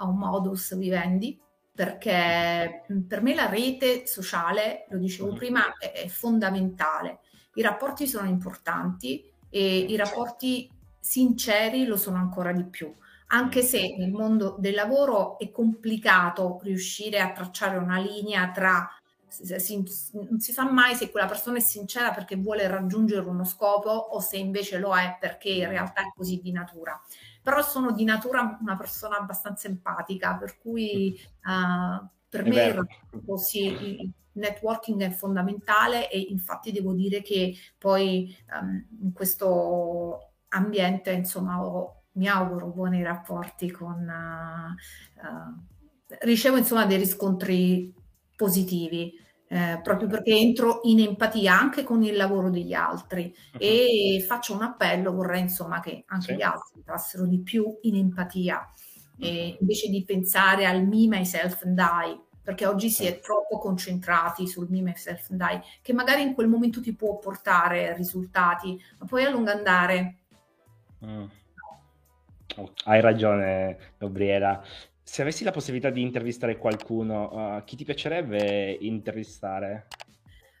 un 0.00 0.16
modus 0.16 0.76
vivendi, 0.76 1.40
perché 1.72 2.82
mm, 2.92 3.02
per 3.02 3.22
me 3.22 3.36
la 3.36 3.48
rete 3.48 4.04
sociale, 4.04 4.86
lo 4.88 4.98
dicevo 4.98 5.30
mm. 5.30 5.36
prima, 5.36 5.76
è, 5.78 5.92
è 5.92 6.08
fondamentale. 6.08 7.20
I 7.54 7.62
rapporti 7.62 8.08
sono 8.08 8.28
importanti, 8.28 9.24
e 9.50 9.78
i 9.78 9.96
rapporti 9.96 10.70
sinceri 10.98 11.86
lo 11.86 11.96
sono 11.96 12.16
ancora 12.16 12.52
di 12.52 12.64
più. 12.64 12.92
Anche 13.28 13.62
se 13.62 13.94
nel 13.98 14.10
mondo 14.10 14.56
del 14.58 14.74
lavoro 14.74 15.38
è 15.38 15.50
complicato 15.50 16.60
riuscire 16.62 17.20
a 17.20 17.32
tracciare 17.32 17.76
una 17.76 17.98
linea 17.98 18.50
tra 18.50 18.88
si, 19.28 19.84
non 20.12 20.40
si 20.40 20.52
sa 20.52 20.70
mai 20.70 20.94
se 20.94 21.10
quella 21.10 21.26
persona 21.26 21.58
è 21.58 21.60
sincera 21.60 22.12
perché 22.12 22.36
vuole 22.36 22.66
raggiungere 22.66 23.26
uno 23.26 23.44
scopo 23.44 23.90
o 23.90 24.20
se 24.20 24.38
invece 24.38 24.78
lo 24.78 24.96
è 24.96 25.16
perché 25.20 25.50
in 25.50 25.68
realtà 25.68 26.02
è 26.02 26.12
così 26.14 26.40
di 26.42 26.50
natura. 26.50 27.00
Però 27.42 27.62
sono 27.62 27.92
di 27.92 28.04
natura 28.04 28.58
una 28.60 28.76
persona 28.76 29.18
abbastanza 29.18 29.68
empatica, 29.68 30.36
per 30.36 30.58
cui 30.58 31.18
uh, 31.44 32.06
per 32.28 32.44
è 32.44 32.48
me 32.48 32.86
così, 33.24 33.66
il 33.66 34.12
networking 34.32 35.02
è 35.02 35.10
fondamentale 35.10 36.10
e 36.10 36.18
infatti 36.18 36.72
devo 36.72 36.92
dire 36.92 37.22
che 37.22 37.54
poi 37.76 38.36
um, 38.60 38.86
in 39.02 39.12
questo 39.12 40.32
ambiente 40.48 41.12
insomma 41.12 41.62
ho, 41.62 42.02
mi 42.12 42.28
auguro 42.28 42.68
buoni 42.68 43.02
rapporti 43.02 43.70
con 43.70 44.06
uh, 44.08 45.26
uh, 45.26 46.16
ricevo 46.20 46.56
insomma 46.56 46.86
dei 46.86 46.98
riscontri 46.98 47.94
positivi, 48.34 49.12
eh, 49.48 49.80
proprio 49.82 50.08
perché 50.08 50.32
entro 50.32 50.80
in 50.84 51.00
empatia 51.00 51.58
anche 51.58 51.82
con 51.82 52.02
il 52.02 52.16
lavoro 52.16 52.50
degli 52.50 52.72
altri 52.72 53.34
uh-huh. 53.52 53.58
e 53.58 54.24
faccio 54.26 54.54
un 54.54 54.62
appello, 54.62 55.12
vorrei 55.12 55.40
insomma 55.40 55.80
che 55.80 56.04
anche 56.06 56.32
sì. 56.32 56.34
gli 56.34 56.42
altri 56.42 56.76
entrassero 56.76 57.26
di 57.26 57.40
più 57.40 57.78
in 57.82 57.96
empatia, 57.96 58.64
eh, 59.18 59.56
invece 59.60 59.88
di 59.88 60.04
pensare 60.04 60.66
al 60.66 60.86
me, 60.86 61.06
myself 61.06 61.62
and 61.64 61.78
I, 61.78 62.20
perché 62.42 62.66
oggi 62.66 62.88
si 62.88 63.04
è 63.04 63.20
troppo 63.20 63.58
concentrati 63.58 64.46
sul 64.46 64.68
me, 64.70 64.80
myself 64.80 65.30
and 65.30 65.40
I, 65.40 65.60
che 65.82 65.92
magari 65.92 66.22
in 66.22 66.34
quel 66.34 66.48
momento 66.48 66.80
ti 66.80 66.94
può 66.94 67.18
portare 67.18 67.94
risultati, 67.94 68.80
ma 68.98 69.06
poi 69.06 69.24
a 69.24 69.30
lungo 69.30 69.50
andare... 69.50 70.16
Mm. 71.04 71.24
Hai 72.84 73.00
ragione, 73.00 73.92
Gabriela. 73.98 74.62
Se 75.02 75.22
avessi 75.22 75.44
la 75.44 75.52
possibilità 75.52 75.90
di 75.90 76.02
intervistare 76.02 76.58
qualcuno, 76.58 77.56
uh, 77.56 77.64
chi 77.64 77.76
ti 77.76 77.84
piacerebbe 77.84 78.76
intervistare? 78.80 79.86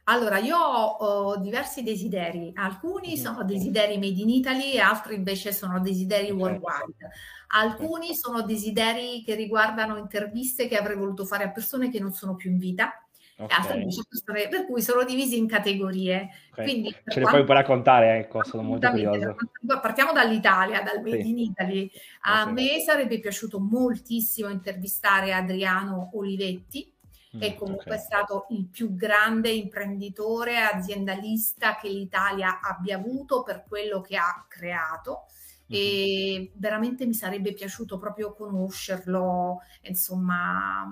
Allora, 0.04 0.38
io 0.38 0.56
ho, 0.56 1.36
diversi 1.36 1.82
desideri, 1.82 2.50
alcuni 2.54 3.08
mm-hmm. 3.08 3.22
sono 3.22 3.44
desideri 3.44 3.98
made 3.98 4.20
in 4.20 4.30
Italy 4.30 4.72
e 4.72 4.80
altri 4.80 5.14
invece 5.16 5.52
sono 5.52 5.80
desideri 5.80 6.30
worldwide. 6.30 7.10
Alcuni 7.48 8.14
sono 8.14 8.42
desideri 8.42 9.22
che 9.24 9.34
riguardano 9.34 9.96
interviste 9.96 10.68
che 10.68 10.76
avrei 10.76 10.96
voluto 10.96 11.24
fare 11.24 11.44
a 11.44 11.50
persone 11.50 11.90
che 11.90 12.00
non 12.00 12.12
sono 12.12 12.34
più 12.34 12.50
in 12.50 12.58
vita, 12.58 12.92
Okay. 13.40 13.86
persone, 14.08 14.48
per 14.48 14.66
cui 14.66 14.82
sono 14.82 15.04
divisi 15.04 15.38
in 15.38 15.46
categorie. 15.46 16.28
Okay. 16.50 16.64
Quindi, 16.64 16.96
Ce 17.06 17.20
le 17.20 17.26
puoi 17.26 17.44
poi 17.44 17.54
raccontare, 17.54 18.18
ecco, 18.18 18.42
sono 18.42 18.62
molto 18.64 18.90
curioso. 18.90 19.36
Partiamo 19.80 20.10
dall'Italia, 20.10 20.82
dal 20.82 21.00
Made 21.00 21.22
sì. 21.22 21.28
in 21.28 21.38
Italy. 21.38 21.90
A 22.22 22.46
sì. 22.46 22.52
me 22.52 22.80
sarebbe 22.80 23.20
piaciuto 23.20 23.60
moltissimo 23.60 24.48
intervistare 24.48 25.32
Adriano 25.32 26.10
Olivetti, 26.14 26.92
che 27.38 27.52
mm, 27.52 27.56
comunque 27.56 27.84
okay. 27.84 27.96
è 27.96 28.00
stato 28.00 28.46
il 28.50 28.66
più 28.66 28.96
grande 28.96 29.50
imprenditore 29.50 30.58
aziendalista 30.58 31.76
che 31.76 31.88
l'Italia 31.88 32.58
abbia 32.60 32.96
avuto 32.96 33.44
per 33.44 33.62
quello 33.68 34.00
che 34.00 34.16
ha 34.16 34.44
creato 34.48 35.26
e 35.68 36.52
veramente 36.54 37.06
mi 37.06 37.14
sarebbe 37.14 37.52
piaciuto 37.52 37.98
proprio 37.98 38.32
conoscerlo, 38.32 39.60
insomma 39.82 40.86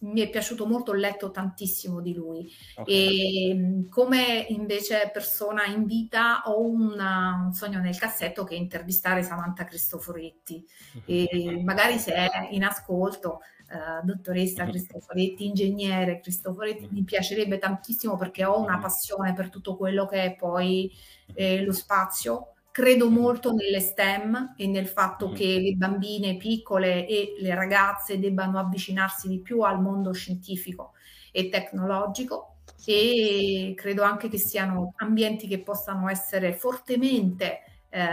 mi 0.00 0.20
è 0.20 0.30
piaciuto 0.30 0.66
molto, 0.66 0.92
ho 0.92 0.94
letto 0.94 1.30
tantissimo 1.30 2.00
di 2.00 2.14
lui. 2.14 2.48
Okay. 2.76 2.94
E 2.94 3.88
come 3.88 4.46
invece 4.48 5.10
persona 5.12 5.66
in 5.66 5.86
vita 5.86 6.42
ho 6.44 6.60
una, 6.60 7.42
un 7.44 7.52
sogno 7.52 7.80
nel 7.80 7.98
cassetto 7.98 8.44
che 8.44 8.54
è 8.54 8.58
intervistare 8.58 9.22
Samantha 9.22 9.64
Cristoforetti. 9.64 10.64
E 11.04 11.60
magari 11.64 11.98
se 11.98 12.14
è 12.14 12.28
in 12.50 12.62
ascolto, 12.62 13.40
uh, 13.70 14.04
dottoressa 14.04 14.66
Cristoforetti, 14.66 15.46
ingegnere 15.46 16.20
Cristoforetti, 16.20 16.88
mi 16.92 17.02
piacerebbe 17.02 17.58
tantissimo 17.58 18.16
perché 18.16 18.44
ho 18.44 18.60
una 18.60 18.78
passione 18.78 19.32
per 19.32 19.50
tutto 19.50 19.76
quello 19.76 20.06
che 20.06 20.22
è 20.22 20.36
poi 20.36 20.92
eh, 21.34 21.64
lo 21.64 21.72
spazio 21.72 22.52
Credo 22.78 23.10
molto 23.10 23.52
nelle 23.52 23.80
STEM 23.80 24.54
e 24.56 24.68
nel 24.68 24.86
fatto 24.86 25.32
che 25.32 25.58
le 25.58 25.72
bambine 25.72 26.36
piccole 26.36 27.08
e 27.08 27.34
le 27.40 27.52
ragazze 27.52 28.20
debbano 28.20 28.60
avvicinarsi 28.60 29.26
di 29.26 29.40
più 29.40 29.62
al 29.62 29.80
mondo 29.80 30.12
scientifico 30.12 30.92
e 31.32 31.48
tecnologico 31.48 32.58
e 32.86 33.74
credo 33.76 34.04
anche 34.04 34.28
che 34.28 34.38
siano 34.38 34.92
ambienti 34.98 35.48
che 35.48 35.60
possano 35.60 36.08
essere 36.08 36.52
fortemente 36.52 37.62
eh, 37.88 38.06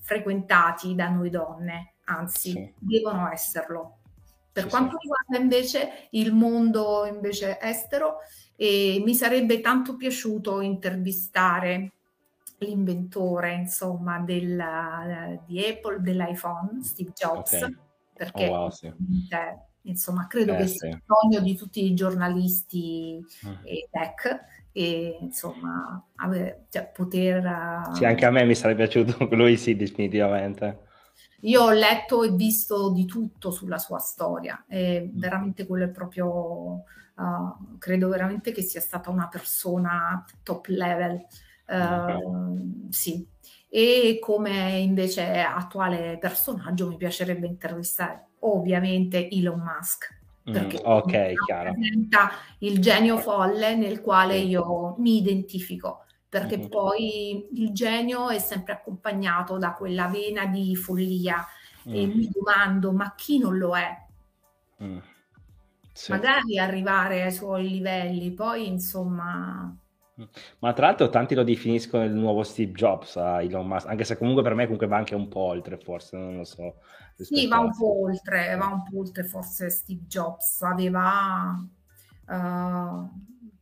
frequentati 0.00 0.96
da 0.96 1.08
noi 1.08 1.30
donne, 1.30 1.92
anzi 2.06 2.50
sì. 2.50 2.72
devono 2.76 3.30
esserlo. 3.30 3.98
Per 4.50 4.64
sì, 4.64 4.68
quanto 4.68 4.98
riguarda 5.00 5.38
invece 5.38 6.08
il 6.10 6.34
mondo 6.34 7.06
invece 7.06 7.56
estero, 7.60 8.16
eh, 8.56 9.00
mi 9.04 9.14
sarebbe 9.14 9.60
tanto 9.60 9.94
piaciuto 9.94 10.60
intervistare 10.60 11.92
l'inventore, 12.60 13.54
insomma, 13.54 14.18
della, 14.20 15.40
di 15.46 15.64
Apple, 15.64 16.00
dell'iPhone, 16.00 16.82
Steve 16.82 17.12
Jobs, 17.14 17.54
okay. 17.54 17.76
perché 18.14 18.48
oh, 18.48 18.50
wow, 18.50 18.70
sì. 18.70 18.92
insomma, 19.82 20.26
credo 20.26 20.54
eh, 20.54 20.56
che 20.58 20.66
sia 20.66 20.88
il 20.88 21.02
sogno 21.04 21.40
di 21.40 21.56
tutti 21.56 21.84
i 21.84 21.94
giornalisti 21.94 23.24
mm. 23.46 23.52
e 23.64 23.88
tech 23.90 24.44
e 24.72 25.18
insomma 25.20 26.02
avere, 26.16 26.66
cioè, 26.68 26.90
poter... 26.94 27.90
Sì, 27.94 28.04
anche 28.04 28.26
a 28.26 28.30
me 28.30 28.44
mi 28.44 28.54
sarebbe 28.54 28.86
piaciuto, 28.86 29.28
lui 29.34 29.56
sì, 29.56 29.74
definitivamente. 29.74 30.88
Io 31.42 31.62
ho 31.62 31.70
letto 31.70 32.22
e 32.22 32.30
visto 32.30 32.90
di 32.92 33.06
tutto 33.06 33.50
sulla 33.50 33.78
sua 33.78 33.98
storia 33.98 34.64
e 34.68 35.10
mm. 35.10 35.18
veramente 35.18 35.66
quello 35.66 35.84
è 35.84 35.88
proprio, 35.88 36.84
uh, 37.14 37.78
credo 37.78 38.08
veramente 38.08 38.52
che 38.52 38.62
sia 38.62 38.80
stata 38.80 39.08
una 39.08 39.28
persona 39.28 40.22
top 40.42 40.66
level. 40.66 41.24
Uh, 41.70 42.88
sì. 42.90 43.24
E 43.68 44.18
come 44.20 44.78
invece 44.78 45.40
attuale 45.40 46.18
personaggio 46.18 46.88
mi 46.88 46.96
piacerebbe 46.96 47.46
intervistare 47.46 48.30
ovviamente 48.40 49.28
Elon 49.30 49.60
Musk. 49.60 50.18
Mm, 50.48 50.52
perché 50.52 50.80
mm, 50.80 50.90
ok, 50.90 51.32
chiaro. 51.44 51.72
il 52.58 52.80
genio 52.80 53.18
folle 53.18 53.76
nel 53.76 54.00
quale 54.00 54.38
io 54.38 54.96
mi 54.98 55.18
identifico, 55.18 56.04
perché 56.28 56.58
mm-hmm. 56.58 56.68
poi 56.68 57.48
il 57.52 57.72
genio 57.72 58.30
è 58.30 58.38
sempre 58.38 58.72
accompagnato 58.72 59.58
da 59.58 59.72
quella 59.74 60.08
vena 60.08 60.46
di 60.46 60.74
follia 60.74 61.46
mm. 61.88 61.94
e 61.94 62.06
mi 62.06 62.28
domando, 62.32 62.92
ma 62.92 63.14
chi 63.14 63.38
non 63.38 63.56
lo 63.56 63.76
è? 63.76 63.96
Mm. 64.82 64.98
Sì. 65.92 66.12
Magari 66.12 66.58
arrivare 66.58 67.22
ai 67.22 67.32
suoi 67.32 67.68
livelli, 67.68 68.32
poi 68.32 68.66
insomma 68.66 69.76
ma 70.58 70.72
tra 70.72 70.86
l'altro 70.86 71.08
tanti 71.08 71.34
lo 71.34 71.42
definiscono 71.42 72.04
il 72.04 72.12
nuovo 72.12 72.42
Steve 72.42 72.72
Jobs 72.72 73.16
a 73.16 73.42
Elon 73.42 73.66
Musk, 73.66 73.86
anche 73.88 74.04
se 74.04 74.16
comunque 74.16 74.42
per 74.42 74.54
me 74.54 74.64
comunque 74.64 74.86
va 74.86 74.96
anche 74.96 75.14
un 75.14 75.28
po' 75.28 75.40
oltre, 75.40 75.78
forse, 75.78 76.16
non 76.16 76.36
lo 76.36 76.44
so. 76.44 76.76
Sì, 77.16 77.46
va 77.46 77.58
un 77.58 77.76
po' 77.76 78.02
oltre, 78.02 78.54
va 78.56 78.66
un 78.66 78.82
po' 78.82 78.98
oltre 78.98 79.24
forse 79.24 79.70
Steve 79.70 80.02
Jobs, 80.06 80.62
aveva, 80.62 81.54
uh, 82.26 83.08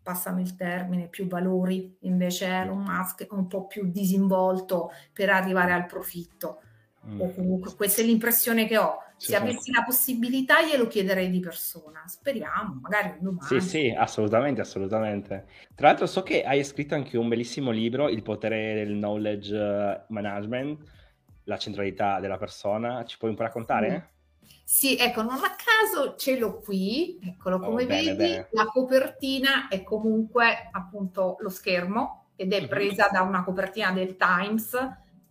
passami 0.02 0.42
il 0.42 0.54
termine, 0.54 1.08
più 1.08 1.26
valori, 1.26 1.96
invece 2.00 2.46
Elon 2.46 2.82
Musk 2.82 3.26
è 3.26 3.34
un 3.34 3.46
po' 3.46 3.66
più 3.66 3.90
disinvolto 3.90 4.90
per 5.12 5.30
arrivare 5.30 5.72
al 5.72 5.86
profitto. 5.86 6.60
Mm. 7.06 7.20
O 7.20 7.32
comunque 7.32 7.74
questa 7.74 8.02
è 8.02 8.04
l'impressione 8.04 8.66
che 8.66 8.78
ho 8.78 8.98
se 9.18 9.36
avessi 9.36 9.72
la 9.72 9.82
possibilità 9.82 10.62
glielo 10.62 10.86
chiederei 10.86 11.28
di 11.28 11.40
persona, 11.40 12.04
speriamo, 12.06 12.78
magari 12.80 13.10
un 13.18 13.18
domani. 13.20 13.46
Sì, 13.48 13.60
sì, 13.60 13.94
assolutamente, 13.96 14.60
assolutamente. 14.60 15.46
Tra 15.74 15.88
l'altro 15.88 16.06
so 16.06 16.22
che 16.22 16.44
hai 16.44 16.62
scritto 16.64 16.94
anche 16.94 17.18
un 17.18 17.28
bellissimo 17.28 17.70
libro, 17.70 18.08
Il 18.08 18.22
potere 18.22 18.74
del 18.74 18.94
knowledge 18.94 19.54
eh, 19.54 20.00
management, 20.08 20.82
la 21.44 21.58
centralità 21.58 22.20
della 22.20 22.38
persona, 22.38 23.04
ci 23.04 23.18
puoi 23.18 23.30
un 23.30 23.36
po' 23.36 23.42
raccontare? 23.42 24.12
Sì. 24.64 24.94
sì 24.94 24.96
ecco, 24.96 25.22
non 25.22 25.38
a 25.42 25.56
caso 25.56 26.14
ce 26.16 26.38
l'ho 26.38 26.60
qui, 26.60 27.18
eccolo 27.20 27.58
come 27.58 27.82
oh, 27.82 27.86
bene, 27.86 28.14
vedi, 28.14 28.16
bene. 28.16 28.48
la 28.52 28.66
copertina 28.66 29.68
è 29.68 29.82
comunque 29.82 30.68
appunto 30.70 31.36
lo 31.40 31.48
schermo 31.48 32.26
ed 32.36 32.52
è 32.52 32.60
mhm. 32.60 32.68
presa 32.68 33.08
da 33.10 33.22
una 33.22 33.42
copertina 33.42 33.90
del 33.90 34.16
Times 34.16 34.76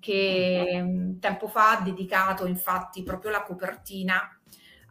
che 0.07 1.17
tempo 1.19 1.49
fa 1.49 1.71
ha 1.71 1.81
dedicato 1.81 2.45
infatti 2.45 3.03
proprio 3.03 3.29
la 3.29 3.43
copertina 3.43 4.39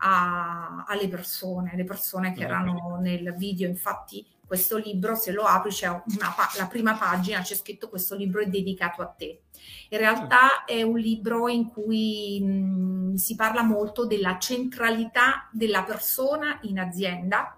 a, 0.01 0.85
alle 0.87 1.09
persone, 1.09 1.75
le 1.75 1.85
persone 1.85 2.35
che 2.35 2.43
erano 2.43 2.99
nel 3.01 3.35
video. 3.35 3.67
Infatti 3.67 4.27
questo 4.47 4.77
libro, 4.77 5.15
se 5.15 5.33
lo 5.33 5.45
apri, 5.45 5.71
c'è 5.71 5.89
una, 5.89 6.35
la 6.59 6.67
prima 6.67 6.99
pagina, 6.99 7.41
c'è 7.41 7.55
scritto 7.55 7.89
questo 7.89 8.15
libro 8.15 8.43
è 8.43 8.47
dedicato 8.47 9.01
a 9.01 9.07
te. 9.07 9.45
In 9.89 9.97
realtà 9.97 10.67
è 10.67 10.83
un 10.83 10.99
libro 10.99 11.49
in 11.49 11.71
cui 11.71 12.39
mh, 12.43 12.51
mm, 12.51 13.15
si 13.15 13.37
parla 13.37 13.63
molto 13.63 14.05
della 14.05 14.39
centralità 14.39 15.49
della 15.51 15.83
persona 15.83 16.59
in 16.65 16.79
azienda 16.79 17.57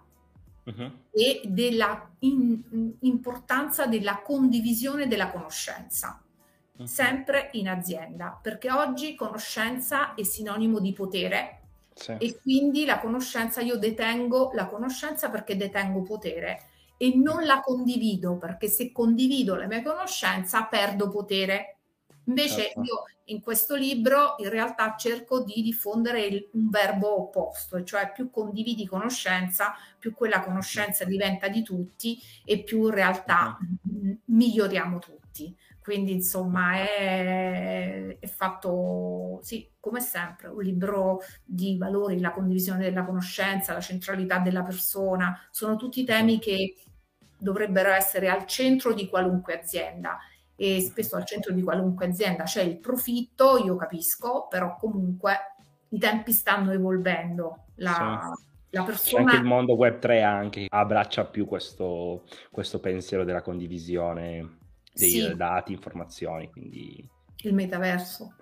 uh-huh. 0.63 0.93
e 1.11 1.41
della 1.45 2.09
in, 2.21 2.95
importanza 3.01 3.87
della 3.87 4.23
condivisione 4.23 5.09
della 5.09 5.33
conoscenza 5.33 6.23
sempre 6.85 7.51
in 7.53 7.69
azienda, 7.69 8.39
perché 8.41 8.71
oggi 8.71 9.15
conoscenza 9.15 10.15
è 10.15 10.23
sinonimo 10.23 10.79
di 10.81 10.93
potere, 10.93 11.55
Sì. 11.99 12.17
E 12.19 12.39
quindi 12.41 12.85
la 12.85 13.01
conoscenza, 13.01 13.61
io 13.61 13.77
detengo 13.77 14.53
la 14.55 14.67
conoscenza 14.67 15.31
perché 15.31 15.57
detengo 15.57 16.03
potere 16.03 16.63
e 16.97 17.13
non 17.17 17.45
la 17.45 17.61
condivido 17.61 18.37
perché 18.37 18.69
se 18.69 18.93
condivido 18.93 19.57
la 19.57 19.67
mia 19.67 19.83
conoscenza 19.83 20.65
perdo 20.65 21.09
potere. 21.09 21.79
Invece 22.25 22.63
certo. 22.63 22.83
io 22.83 23.03
in 23.27 23.41
questo 23.41 23.75
libro 23.75 24.35
in 24.39 24.51
realtà 24.51 24.95
cerco 24.97 25.43
di 25.43 25.63
diffondere 25.63 26.27
il, 26.27 26.49
un 26.53 26.69
verbo 26.69 27.21
opposto, 27.21 27.83
cioè 27.85 28.13
più 28.13 28.31
condividi 28.31 28.87
conoscenza, 28.87 29.75
più 29.99 30.13
quella 30.15 30.43
conoscenza 30.43 31.05
diventa 31.05 31.49
di 31.49 31.63
tutti 31.63 32.21
e 32.45 32.63
più 32.63 32.85
in 32.87 32.91
realtà 32.91 33.59
uh-huh. 33.61 34.19
miglioriamo 34.27 34.99
tutti. 34.99 35.57
Quindi 35.89 36.13
insomma 36.13 36.75
è, 36.75 38.19
è, 38.21 38.27
fatto, 38.27 39.39
sì, 39.41 39.67
come 39.81 40.01
sempre, 40.01 40.49
un 40.49 40.61
libro 40.61 41.21
di 41.43 41.79
valori, 41.79 42.21
la 42.21 42.33
condivisione 42.33 42.81
della 42.81 43.07
conoscenza, 43.07 43.73
la 43.73 43.81
centralità 43.81 44.39
della 44.39 44.63
persona, 44.63 45.35
sono 45.51 45.77
tutti 45.77 46.05
temi 46.05 46.39
che 46.41 46.75
dovrebbero 47.39 47.89
essere 47.89 48.29
al 48.29 48.45
centro 48.45 48.93
di 48.93 49.09
qualunque 49.09 49.61
azienda 49.61 50.19
e 50.55 50.83
spesso 50.83 51.17
al 51.17 51.25
centro 51.25 51.55
di 51.55 51.63
qualunque 51.63 52.05
azienda 52.05 52.43
c'è 52.43 52.61
il 52.61 52.77
profitto, 52.77 53.57
io 53.57 53.75
capisco, 53.77 54.47
però 54.47 54.77
comunque 54.77 55.39
i 55.89 55.99
tempi 55.99 56.33
stanno 56.33 56.71
evolvendo. 56.73 57.65
La, 57.77 58.31
sì. 58.37 58.77
la 58.77 58.83
persona... 58.83 59.23
Anche 59.23 59.37
il 59.37 59.45
mondo 59.45 59.73
web 59.73 59.99
3 59.99 60.23
anche 60.23 60.67
abbraccia 60.69 61.25
più 61.25 61.47
questo, 61.47 62.25
questo 62.51 62.79
pensiero 62.79 63.25
della 63.25 63.41
condivisione 63.41 64.58
dei 64.99 65.11
sì. 65.11 65.35
dati, 65.37 65.73
informazioni, 65.73 66.51
quindi... 66.51 67.09
Il 67.43 67.55
metaverso. 67.55 68.35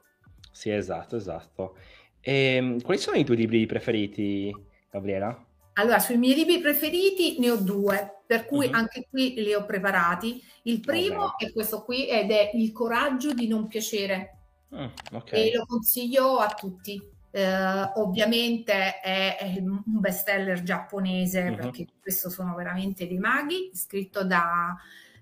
Sì, 0.50 0.70
esatto, 0.70 1.16
esatto. 1.16 1.76
E, 2.20 2.54
ehm, 2.54 2.80
quali 2.80 2.98
sono 2.98 3.16
i 3.16 3.24
tuoi 3.24 3.36
libri 3.36 3.66
preferiti, 3.66 4.50
Gabriela? 4.90 5.44
Allora, 5.74 5.98
sui 5.98 6.16
miei 6.16 6.34
libri 6.34 6.60
preferiti 6.60 7.38
ne 7.38 7.50
ho 7.50 7.56
due, 7.56 8.22
per 8.26 8.46
cui 8.46 8.66
uh-huh. 8.66 8.74
anche 8.74 9.06
qui 9.10 9.34
li 9.34 9.52
ho 9.52 9.66
preparati. 9.66 10.42
Il 10.62 10.80
primo 10.80 11.24
oh, 11.24 11.38
è 11.38 11.52
questo 11.52 11.82
qui 11.82 12.08
ed 12.08 12.30
è 12.30 12.50
Il 12.54 12.72
coraggio 12.72 13.34
di 13.34 13.46
non 13.46 13.68
piacere. 13.68 14.38
Uh, 14.70 14.90
okay. 15.12 15.50
E 15.50 15.56
lo 15.56 15.66
consiglio 15.66 16.38
a 16.38 16.48
tutti. 16.48 17.00
Uh, 17.30 18.00
ovviamente 18.00 19.00
è, 19.00 19.36
è, 19.36 19.58
un 19.58 19.82
bestseller 19.84 20.62
giapponese 20.62 21.48
uh-huh. 21.48 21.56
perché 21.56 21.86
questo 22.00 22.30
sono 22.30 22.54
veramente 22.54 23.06
dei 23.06 23.18
maghi, 23.18 23.70
scritto 23.74 24.24
da 24.24 24.74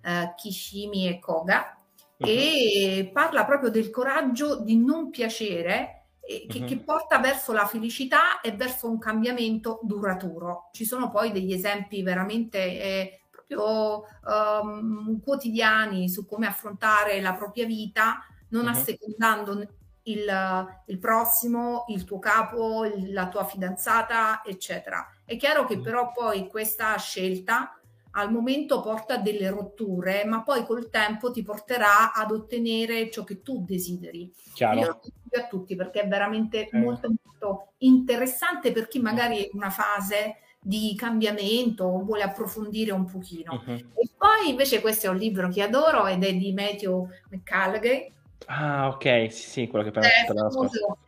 uh, 0.05 0.35
Kishimi 0.35 1.09
e 1.09 1.19
Koga 1.19 1.77
uh-huh. 2.17 2.29
e 2.29 3.11
parla 3.13 3.45
proprio 3.45 3.71
del 3.71 3.91
coraggio 3.91 4.61
di 4.61 4.77
non 4.77 5.11
piacere 5.11 6.05
che, 6.25 6.59
uh-huh. 6.59 6.65
che, 6.65 6.79
porta 6.79 7.19
verso 7.19 7.53
la 7.53 7.67
felicità 7.67 8.41
e 8.41 8.53
verso 8.53 8.89
un 8.89 8.99
cambiamento 8.99 9.81
duraturo. 9.83 10.71
Ci 10.73 10.85
sono 10.85 11.11
poi 11.11 11.33
degli 11.33 11.53
esempi 11.53 12.03
veramente 12.03 12.59
eh, 12.59 13.21
proprio 13.31 14.05
um, 14.25 15.21
quotidiani 15.21 16.09
su 16.09 16.27
come 16.27 16.47
affrontare 16.47 17.21
la 17.21 17.35
propria 17.35 17.67
vita, 17.67 18.25
non 18.49 18.65
uh-huh. 18.65 18.71
assecondando 18.71 19.69
il, 20.05 20.67
il, 20.87 20.99
prossimo, 20.99 21.85
il 21.89 22.05
tuo 22.05 22.19
capo, 22.19 22.85
il, 22.85 23.13
la 23.13 23.29
tua 23.29 23.45
fidanzata, 23.45 24.43
eccetera. 24.45 25.07
È 25.25 25.37
chiaro 25.37 25.67
che 25.67 25.79
però 25.79 26.11
poi 26.13 26.49
questa 26.49 26.97
scelta 26.97 27.79
al 28.17 28.31
momento 28.31 28.81
porta 28.81 29.17
delle 29.17 29.49
rotture, 29.51 30.25
ma 30.25 30.43
poi 30.43 30.65
col 30.65 30.89
tempo 30.89 31.31
ti 31.31 31.43
porterà 31.43 32.13
ad 32.13 32.31
ottenere 32.31 33.11
ciò 33.11 33.25
che 33.25 33.43
tu 33.43 33.65
desideri. 33.65 34.33
Chiaro. 34.55 34.79
Io 34.79 34.87
lo 34.87 34.99
consiglio 35.01 35.45
a 35.45 35.47
tutti 35.49 35.75
perché 35.75 36.03
è 36.03 36.09
veramente 36.09 36.69
eh. 36.69 36.79
molto, 36.79 37.13
molto 37.23 37.73
interessante 37.79 38.73
per 38.73 38.89
chi 38.89 39.01
magari 39.01 39.39
è 39.39 39.41
in 39.43 39.51
una 39.55 39.71
fase 39.71 40.37
di 40.61 40.95
cambiamento 40.97 41.85
o 41.85 42.05
vuole 42.05 42.23
approfondire 42.23 42.93
un 42.93 43.05
pochino. 43.05 43.63
Uh-huh. 43.67 43.73
E 43.73 44.09
poi 44.17 44.49
invece 44.49 44.81
questo 44.81 45.07
è 45.07 45.11
un 45.11 45.17
libro 45.17 45.49
che 45.49 45.63
adoro 45.63 46.07
ed 46.07 46.23
è 46.25 46.33
di 46.35 46.53
Matthew 46.53 47.09
McCallaghay. 47.31 48.13
Ah, 48.47 48.89
ok, 48.89 49.33
sì, 49.33 49.49
sì, 49.49 49.67
quello 49.67 49.85
che 49.85 49.91
parla 49.91 50.09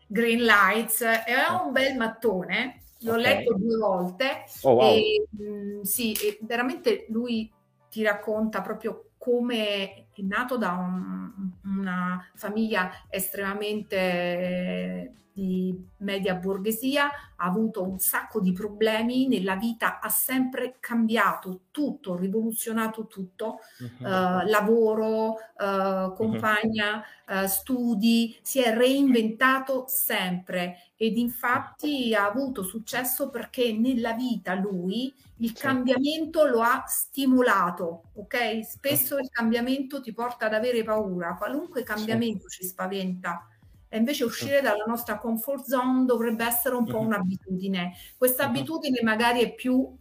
Green 0.09 0.43
Lights, 0.43 1.03
è 1.03 1.35
un 1.63 1.73
bel 1.73 1.97
mattone 1.97 2.81
L'ho 3.01 3.13
okay. 3.13 3.23
letto 3.23 3.55
due 3.55 3.77
volte 3.77 4.45
oh, 4.63 4.73
wow. 4.73 4.95
e 4.95 5.27
mh, 5.29 5.45
mm, 5.45 5.83
sì, 5.83 6.13
e 6.13 6.39
veramente 6.41 7.05
lui 7.11 7.53
ti 7.91 8.03
racconta 8.03 8.63
proprio 8.63 9.11
come 9.19 10.09
è 10.13 10.23
nato 10.23 10.57
da 10.57 10.73
un, 10.73 11.31
una 11.65 12.27
famiglia 12.35 12.91
estremamente 13.09 15.26
di 15.37 15.79
media 15.99 16.35
borghesia, 16.35 17.11
ha 17.37 17.45
avuto 17.45 17.83
un 17.83 17.99
sacco 17.99 18.41
di 18.41 18.53
problemi, 18.53 19.29
nella 19.29 19.57
vita 19.57 20.01
ha 20.01 20.09
sempre 20.09 20.77
cambiato 20.81 21.65
tutto, 21.71 22.17
rivoluzionato 22.17 23.07
tutto, 23.07 23.59
uh-huh. 23.79 24.07
uh, 24.07 24.49
lavoro, 24.49 25.33
uh, 25.33 26.15
compagna, 26.15 27.05
uh, 27.29 27.47
studi, 27.47 28.35
si 28.41 28.63
è 28.63 28.75
reinventato 28.75 29.85
sempre 29.89 30.79
ed 30.97 31.19
infatti 31.19 32.15
ha 32.15 32.25
avuto 32.25 32.63
successo 32.63 33.29
perché 33.29 33.75
nella 33.75 34.15
vita 34.15 34.55
lui 34.55 35.13
il 35.41 35.49
sì. 35.49 35.55
cambiamento 35.55 36.47
lo 36.47 36.63
ha 36.63 36.85
stimolato, 36.87 38.05
ok? 38.15 38.65
Spesso 38.65 39.19
il 39.19 39.29
cambiamento 39.29 40.01
ti 40.01 40.15
porta 40.15 40.47
ad 40.47 40.55
avere 40.55 40.83
paura, 40.83 41.35
qualunque 41.35 41.83
cambiamento 41.83 42.49
sì. 42.49 42.63
ci 42.63 42.69
spaventa 42.69 43.47
e 43.89 43.99
invece 43.99 44.25
uscire 44.25 44.61
dalla 44.61 44.85
nostra 44.87 45.19
comfort 45.19 45.65
zone 45.65 46.05
dovrebbe 46.05 46.45
essere 46.45 46.75
un 46.75 46.85
po' 46.85 46.99
un'abitudine. 46.99 47.95
Questa 48.17 48.45
abitudine 48.45 49.01
magari 49.03 49.43
è 49.43 49.55
più 49.55 49.95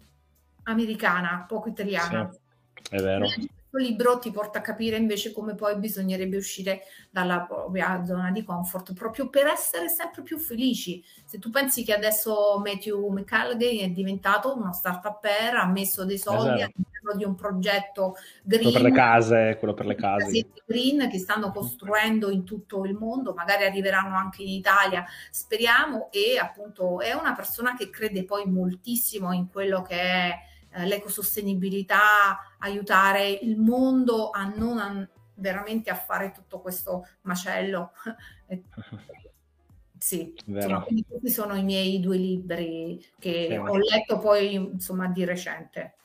americana, 0.63 1.45
poco 1.47 1.69
italiana. 1.69 2.29
Sì, 2.31 2.95
è 2.95 3.01
vero 3.01 3.27
libro 3.77 4.19
ti 4.19 4.31
porta 4.31 4.59
a 4.59 4.61
capire 4.61 4.97
invece 4.97 5.31
come 5.31 5.55
poi 5.55 5.77
bisognerebbe 5.77 6.37
uscire 6.37 6.81
dalla 7.09 7.41
propria 7.41 8.03
zona 8.05 8.31
di 8.31 8.43
comfort 8.43 8.93
proprio 8.93 9.29
per 9.29 9.47
essere 9.47 9.89
sempre 9.89 10.21
più 10.23 10.37
felici. 10.37 11.03
Se 11.25 11.39
tu 11.39 11.49
pensi 11.49 11.83
che 11.83 11.93
adesso 11.93 12.61
Matthew 12.63 13.07
McCallaghay 13.09 13.79
è 13.79 13.89
diventato 13.89 14.55
uno 14.55 14.73
startup 14.73 15.23
ha 15.25 15.65
messo 15.65 16.05
dei 16.05 16.17
soldi 16.17 16.61
esatto. 16.61 16.73
All'interno 17.05 17.15
di 17.15 17.23
un 17.23 17.35
progetto 17.35 18.15
green, 18.43 18.63
quello 18.63 18.77
per 18.77 18.89
le 18.89 18.95
case, 18.95 19.55
quello 19.59 19.73
per 19.73 19.85
le 19.85 19.95
case 19.95 20.47
green 20.65 21.09
che 21.09 21.19
stanno 21.19 21.51
costruendo 21.51 22.29
in 22.29 22.43
tutto 22.43 22.85
il 22.85 22.95
mondo, 22.95 23.33
magari 23.33 23.65
arriveranno 23.65 24.15
anche 24.15 24.41
in 24.41 24.49
Italia, 24.49 25.05
speriamo 25.29 26.09
e 26.11 26.37
appunto 26.39 26.99
è 26.99 27.13
una 27.13 27.33
persona 27.33 27.75
che 27.75 27.89
crede 27.89 28.25
poi 28.25 28.45
moltissimo 28.49 29.31
in 29.31 29.49
quello 29.49 29.81
che 29.81 29.95
è 29.95 30.33
eh, 30.71 30.85
l'ecosostenibilità, 30.85 32.55
aiutare 32.59 33.29
il 33.29 33.57
mondo 33.57 34.31
a 34.31 34.45
non 34.45 34.79
a, 34.79 35.07
veramente 35.35 35.89
a 35.89 35.95
fare 35.95 36.31
tutto 36.31 36.59
questo 36.59 37.07
macello. 37.21 37.91
sì, 39.97 40.33
insomma, 40.45 40.81
questi 40.83 41.29
sono 41.29 41.55
i 41.55 41.63
miei 41.63 41.99
due 41.99 42.17
libri 42.17 43.03
che 43.19 43.47
sì. 43.49 43.55
ho 43.55 43.77
letto 43.77 44.17
poi 44.19 44.55
insomma 44.55 45.07
di 45.07 45.23
recente. 45.25 45.95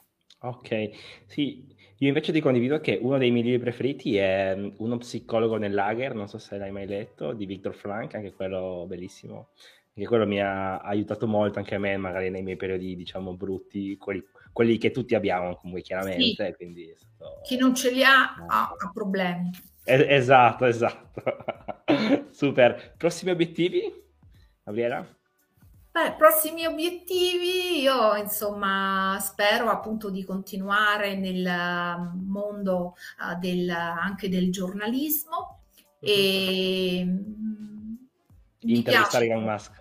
Ok, 0.42 0.90
sì, 1.26 1.66
io 1.98 2.08
invece 2.08 2.32
ti 2.32 2.40
condivido 2.40 2.80
che 2.80 2.98
uno 3.00 3.18
dei 3.18 3.30
miei 3.30 3.44
libri 3.44 3.60
preferiti 3.60 4.16
è 4.16 4.54
mm, 4.56 4.68
Uno 4.78 4.96
psicologo 4.98 5.56
nel 5.56 5.74
lager, 5.74 6.14
non 6.14 6.28
so 6.28 6.38
se 6.38 6.56
l'hai 6.56 6.70
mai 6.70 6.86
letto, 6.86 7.32
di 7.32 7.46
Victor 7.46 7.74
Frank, 7.74 8.14
anche 8.14 8.32
quello 8.32 8.84
bellissimo. 8.88 9.48
Anche 9.94 10.08
quello 10.08 10.26
mi 10.26 10.40
ha 10.40 10.78
aiutato 10.78 11.26
molto 11.26 11.58
anche 11.58 11.74
a 11.74 11.78
me, 11.78 11.96
magari 11.96 12.30
nei 12.30 12.42
miei 12.42 12.56
periodi, 12.56 12.96
diciamo, 12.96 13.34
brutti, 13.34 13.96
quelli 13.96 14.24
quelli 14.52 14.78
che 14.78 14.90
tutti 14.90 15.14
abbiamo 15.14 15.56
comunque 15.56 15.82
chiaramente. 15.82 16.54
Sì. 16.58 16.94
Stato... 16.96 17.40
Chi 17.42 17.56
non 17.56 17.74
ce 17.74 17.92
li 17.92 18.02
ha 18.02 18.34
ha, 18.46 18.74
ha 18.76 18.90
problemi. 18.92 19.50
Es- 19.84 20.06
esatto, 20.06 20.64
esatto. 20.66 21.22
Super. 22.30 22.94
Prossimi 22.96 23.30
obiettivi, 23.30 23.82
Gabriela? 24.62 25.06
Beh, 25.92 26.14
prossimi 26.16 26.66
obiettivi, 26.66 27.80
io 27.80 28.14
insomma 28.14 29.18
spero 29.20 29.68
appunto 29.70 30.08
di 30.08 30.24
continuare 30.24 31.16
nel 31.16 32.12
mondo 32.14 32.94
uh, 33.18 33.38
del, 33.38 33.68
anche 33.68 34.28
del 34.28 34.52
giornalismo. 34.52 35.62
E 35.98 37.02
mm, 37.04 37.94
intervistare 38.60 39.26
Elon 39.26 39.42
Musk. 39.42 39.72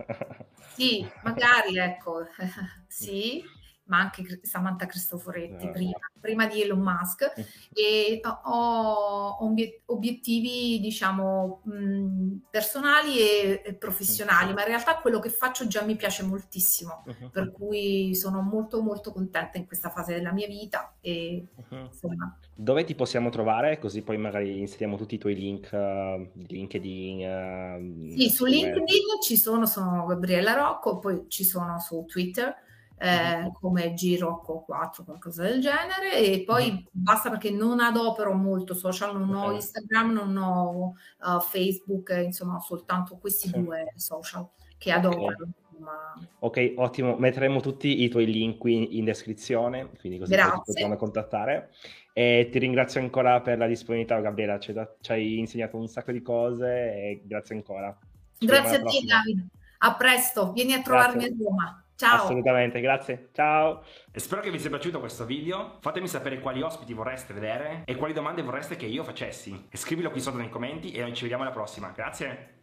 sì, 0.74 1.08
magari 1.22 1.78
ecco, 1.78 2.26
sì, 2.88 3.44
ma 3.90 4.00
anche 4.00 4.40
Samantha 4.44 4.86
Cristoforetti 4.86 5.68
uh. 5.68 5.72
prima, 5.72 6.00
prima, 6.20 6.48
di 6.48 6.62
Elon 6.62 6.80
Musk 6.80 7.34
e 7.74 8.22
ho 8.44 9.38
obiettivi 9.86 10.80
diciamo 10.80 11.62
mh, 11.64 12.36
personali 12.50 13.20
e, 13.20 13.62
e 13.66 13.74
professionali, 13.74 14.54
ma 14.54 14.62
in 14.62 14.68
realtà 14.68 14.98
quello 14.98 15.20
che 15.20 15.30
faccio 15.30 15.68
già 15.68 15.84
mi 15.84 15.96
piace 15.96 16.24
moltissimo, 16.24 17.04
uh-huh. 17.06 17.30
per 17.30 17.52
cui 17.52 18.16
sono 18.16 18.42
molto 18.42 18.82
molto 18.82 19.12
contenta 19.12 19.58
in 19.58 19.66
questa 19.66 19.90
fase 19.90 20.14
della 20.14 20.32
mia 20.32 20.48
vita 20.48 20.96
e 21.02 21.46
uh-huh. 21.56 21.86
insomma 21.86 22.38
dove 22.54 22.84
ti 22.84 22.94
possiamo 22.94 23.30
trovare? 23.30 23.80
Così 23.80 24.02
poi 24.02 24.18
magari 24.18 24.60
inseriamo 24.60 24.98
tutti 24.98 25.16
i 25.16 25.18
tuoi 25.18 25.34
link, 25.34 25.70
uh, 25.72 26.30
LinkedIn. 26.46 28.12
Uh, 28.14 28.18
sì, 28.18 28.30
su 28.30 28.44
LinkedIn 28.44 29.22
ci 29.24 29.38
sono, 29.38 29.66
sono 29.66 30.06
Gabriella 30.06 30.56
Rocco, 30.56 31.00
poi 31.00 31.24
ci 31.30 31.46
sono 31.46 31.80
su 31.80 32.04
Twitter 32.06 32.54
eh, 33.00 33.38
mm-hmm. 33.38 33.48
come 33.54 33.94
Girocco4, 33.94 35.06
qualcosa 35.06 35.44
del 35.44 35.62
genere, 35.62 36.18
e 36.18 36.44
poi 36.44 36.72
mm-hmm. 36.72 36.84
basta 36.92 37.30
perché 37.30 37.50
non 37.50 37.80
adopero 37.80 38.34
molto 38.34 38.74
social, 38.74 39.18
non 39.18 39.34
okay. 39.34 39.50
ho 39.50 39.52
Instagram, 39.54 40.12
non 40.12 40.38
ho 40.38 40.94
uh, 41.26 41.40
Facebook, 41.40 42.10
insomma 42.24 42.56
ho 42.56 42.62
soltanto 42.62 43.18
questi 43.18 43.48
sì. 43.48 43.62
due 43.62 43.94
social 43.96 44.48
che 44.78 44.92
adopero. 44.92 45.44
Okay. 45.44 45.54
Ma... 45.80 46.14
Ok, 46.40 46.74
ottimo. 46.76 47.16
Metteremo 47.16 47.62
tutti 47.62 48.04
i 48.04 48.10
tuoi 48.10 48.26
link 48.26 48.58
qui 48.58 48.98
in 48.98 49.06
descrizione, 49.06 49.90
quindi 49.98 50.20
così 50.20 50.36
ti 50.36 50.42
potranno 50.66 50.98
contattare. 50.98 51.72
E 52.12 52.50
ti 52.52 52.60
ringrazio 52.60 53.00
ancora 53.00 53.40
per 53.40 53.58
la 53.58 53.68
disponibilità, 53.68 54.20
Gabriela. 54.20 54.60
Ci, 54.60 54.74
ci 55.00 55.12
hai 55.14 55.40
insegnato 55.40 55.78
un 55.78 55.88
sacco 55.88 56.12
di 56.12 56.22
cose 56.22 56.68
e 56.68 57.22
grazie 57.24 57.56
ancora. 57.56 57.98
Ci 58.38 58.46
grazie 58.46 58.76
a 58.76 58.84
te, 58.84 59.00
Davide. 59.06 59.48
A 59.78 59.96
presto, 59.96 60.52
vieni 60.52 60.74
a 60.74 60.82
trovarmi 60.82 61.24
grazie. 61.24 61.34
a 61.34 61.48
Roma. 61.48 61.84
Ciao. 62.00 62.24
Assolutamente, 62.24 62.80
grazie. 62.80 63.28
Ciao. 63.34 63.84
E 64.10 64.20
spero 64.22 64.40
che 64.40 64.50
vi 64.50 64.58
sia 64.58 64.70
piaciuto 64.70 65.02
questo 65.02 65.26
video. 65.26 65.80
Fatemi 65.82 66.08
sapere 66.08 66.40
quali 66.40 66.62
ospiti 66.62 66.94
vorreste 66.94 67.34
vedere 67.34 67.82
e 67.84 67.98
quali 67.98 68.14
domande 68.14 68.42
vorreste 68.42 68.78
che 68.78 68.86
io 68.86 69.04
facessi. 69.04 69.68
E 69.70 69.76
scrivilo 69.76 70.10
qui 70.10 70.22
sotto 70.22 70.38
nei 70.38 70.48
commenti 70.48 70.94
e 70.94 71.02
noi 71.02 71.14
ci 71.14 71.24
vediamo 71.24 71.44
alla 71.44 71.52
prossima. 71.52 71.92
Grazie. 71.94 72.59